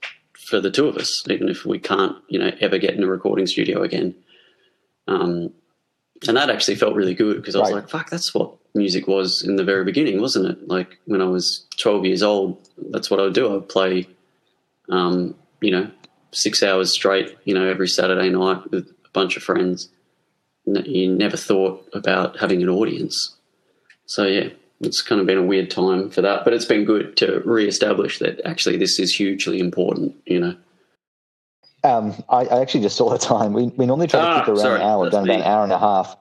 [0.49, 3.07] for the two of us, even if we can't, you know, ever get in a
[3.07, 4.15] recording studio again.
[5.09, 5.53] Um,
[6.27, 7.77] and that actually felt really good because I was right.
[7.77, 10.69] like, fuck, that's what music was in the very beginning, wasn't it?
[10.69, 13.49] Like when I was 12 years old, that's what I would do.
[13.49, 14.09] I would play
[14.89, 15.91] um, you know,
[16.33, 19.89] six hours straight, you know, every Saturday night with a bunch of friends.
[20.67, 23.37] You never thought about having an audience.
[24.07, 24.49] So, yeah,
[24.81, 28.19] it's kind of been a weird time for that, but it's been good to re-establish
[28.19, 30.57] that actually this is hugely important, you know.
[31.85, 33.53] Um, I, I, actually just saw the time.
[33.53, 35.63] We, we normally try to ah, keep around sorry, an hour, done about an hour
[35.63, 36.17] and a half.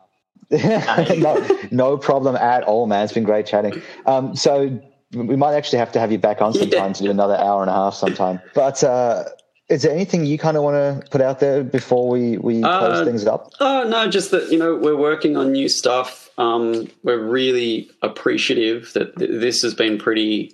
[1.18, 3.04] no, no problem at all, man.
[3.04, 3.82] It's been great chatting.
[4.06, 4.80] Um, so
[5.14, 6.94] we might actually have to have you back on sometime yeah.
[6.94, 8.42] to do another hour and a half sometime.
[8.54, 9.26] But uh,
[9.70, 13.02] Is there anything you kind of want to put out there before we, we close
[13.02, 13.52] Uh, things up?
[13.60, 16.30] Oh no, just that you know we're working on new stuff.
[16.38, 20.54] Um, we're really appreciative that th- this has been pretty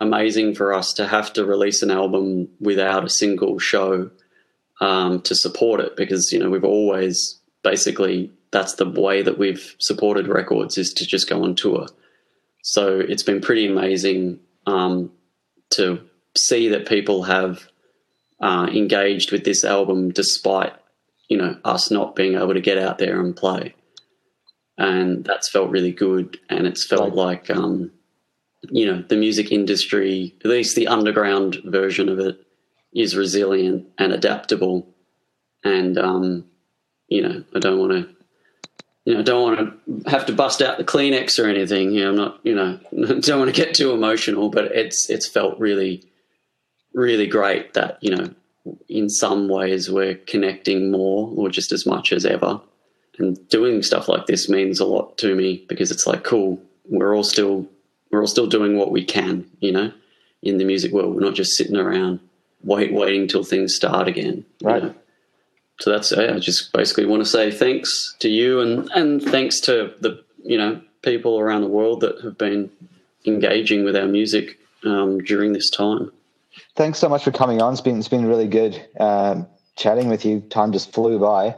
[0.00, 4.10] amazing for us to have to release an album without a single show
[4.80, 9.74] um, to support it because you know we've always basically that's the way that we've
[9.78, 11.86] supported records is to just go on tour.
[12.62, 15.12] So it's been pretty amazing um,
[15.70, 16.00] to
[16.36, 17.68] see that people have
[18.40, 20.72] uh, engaged with this album despite
[21.28, 23.74] you know us not being able to get out there and play.
[24.78, 27.90] And that's felt really good and it's felt like um
[28.70, 32.40] you know the music industry at least the underground version of it
[32.94, 34.88] is resilient and adaptable.
[35.64, 36.44] And um
[37.08, 38.11] you know i don't want to
[39.04, 41.90] you know, I don't want to have to bust out the Kleenex or anything.
[41.92, 42.78] You know, I'm not, you know,
[43.20, 46.04] don't want to get too emotional, but it's it's felt really,
[46.94, 48.34] really great that you know,
[48.88, 52.60] in some ways we're connecting more or just as much as ever.
[53.18, 57.14] And doing stuff like this means a lot to me because it's like, cool, we're
[57.14, 57.68] all still
[58.10, 59.92] we're all still doing what we can, you know,
[60.42, 61.14] in the music world.
[61.14, 62.20] We're not just sitting around
[62.62, 64.44] wait waiting till things start again.
[64.62, 64.82] Right.
[64.82, 64.94] know.
[65.82, 69.58] So that's yeah, I just basically want to say thanks to you and and thanks
[69.62, 72.70] to the you know people around the world that have been
[73.26, 76.12] engaging with our music um, during this time.
[76.76, 77.72] Thanks so much for coming on.
[77.72, 80.38] It's been it's been really good um, chatting with you.
[80.50, 81.56] Time just flew by.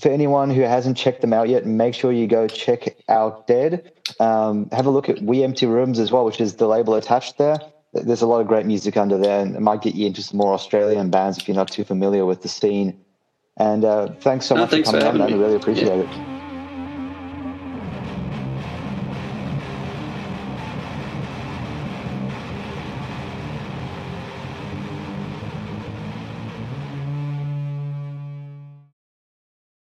[0.00, 3.92] For anyone who hasn't checked them out yet, make sure you go check out Dead.
[4.20, 7.36] Um, have a look at We Empty Rooms as well, which is the label attached
[7.36, 7.58] there.
[7.92, 10.38] There's a lot of great music under there, and it might get you into some
[10.38, 13.02] more Australian bands if you're not too familiar with the scene.
[13.56, 15.38] And uh, thanks so No, much thanks for coming on, man.
[15.38, 16.02] I really appreciate Yeah.
[16.04, 16.35] it.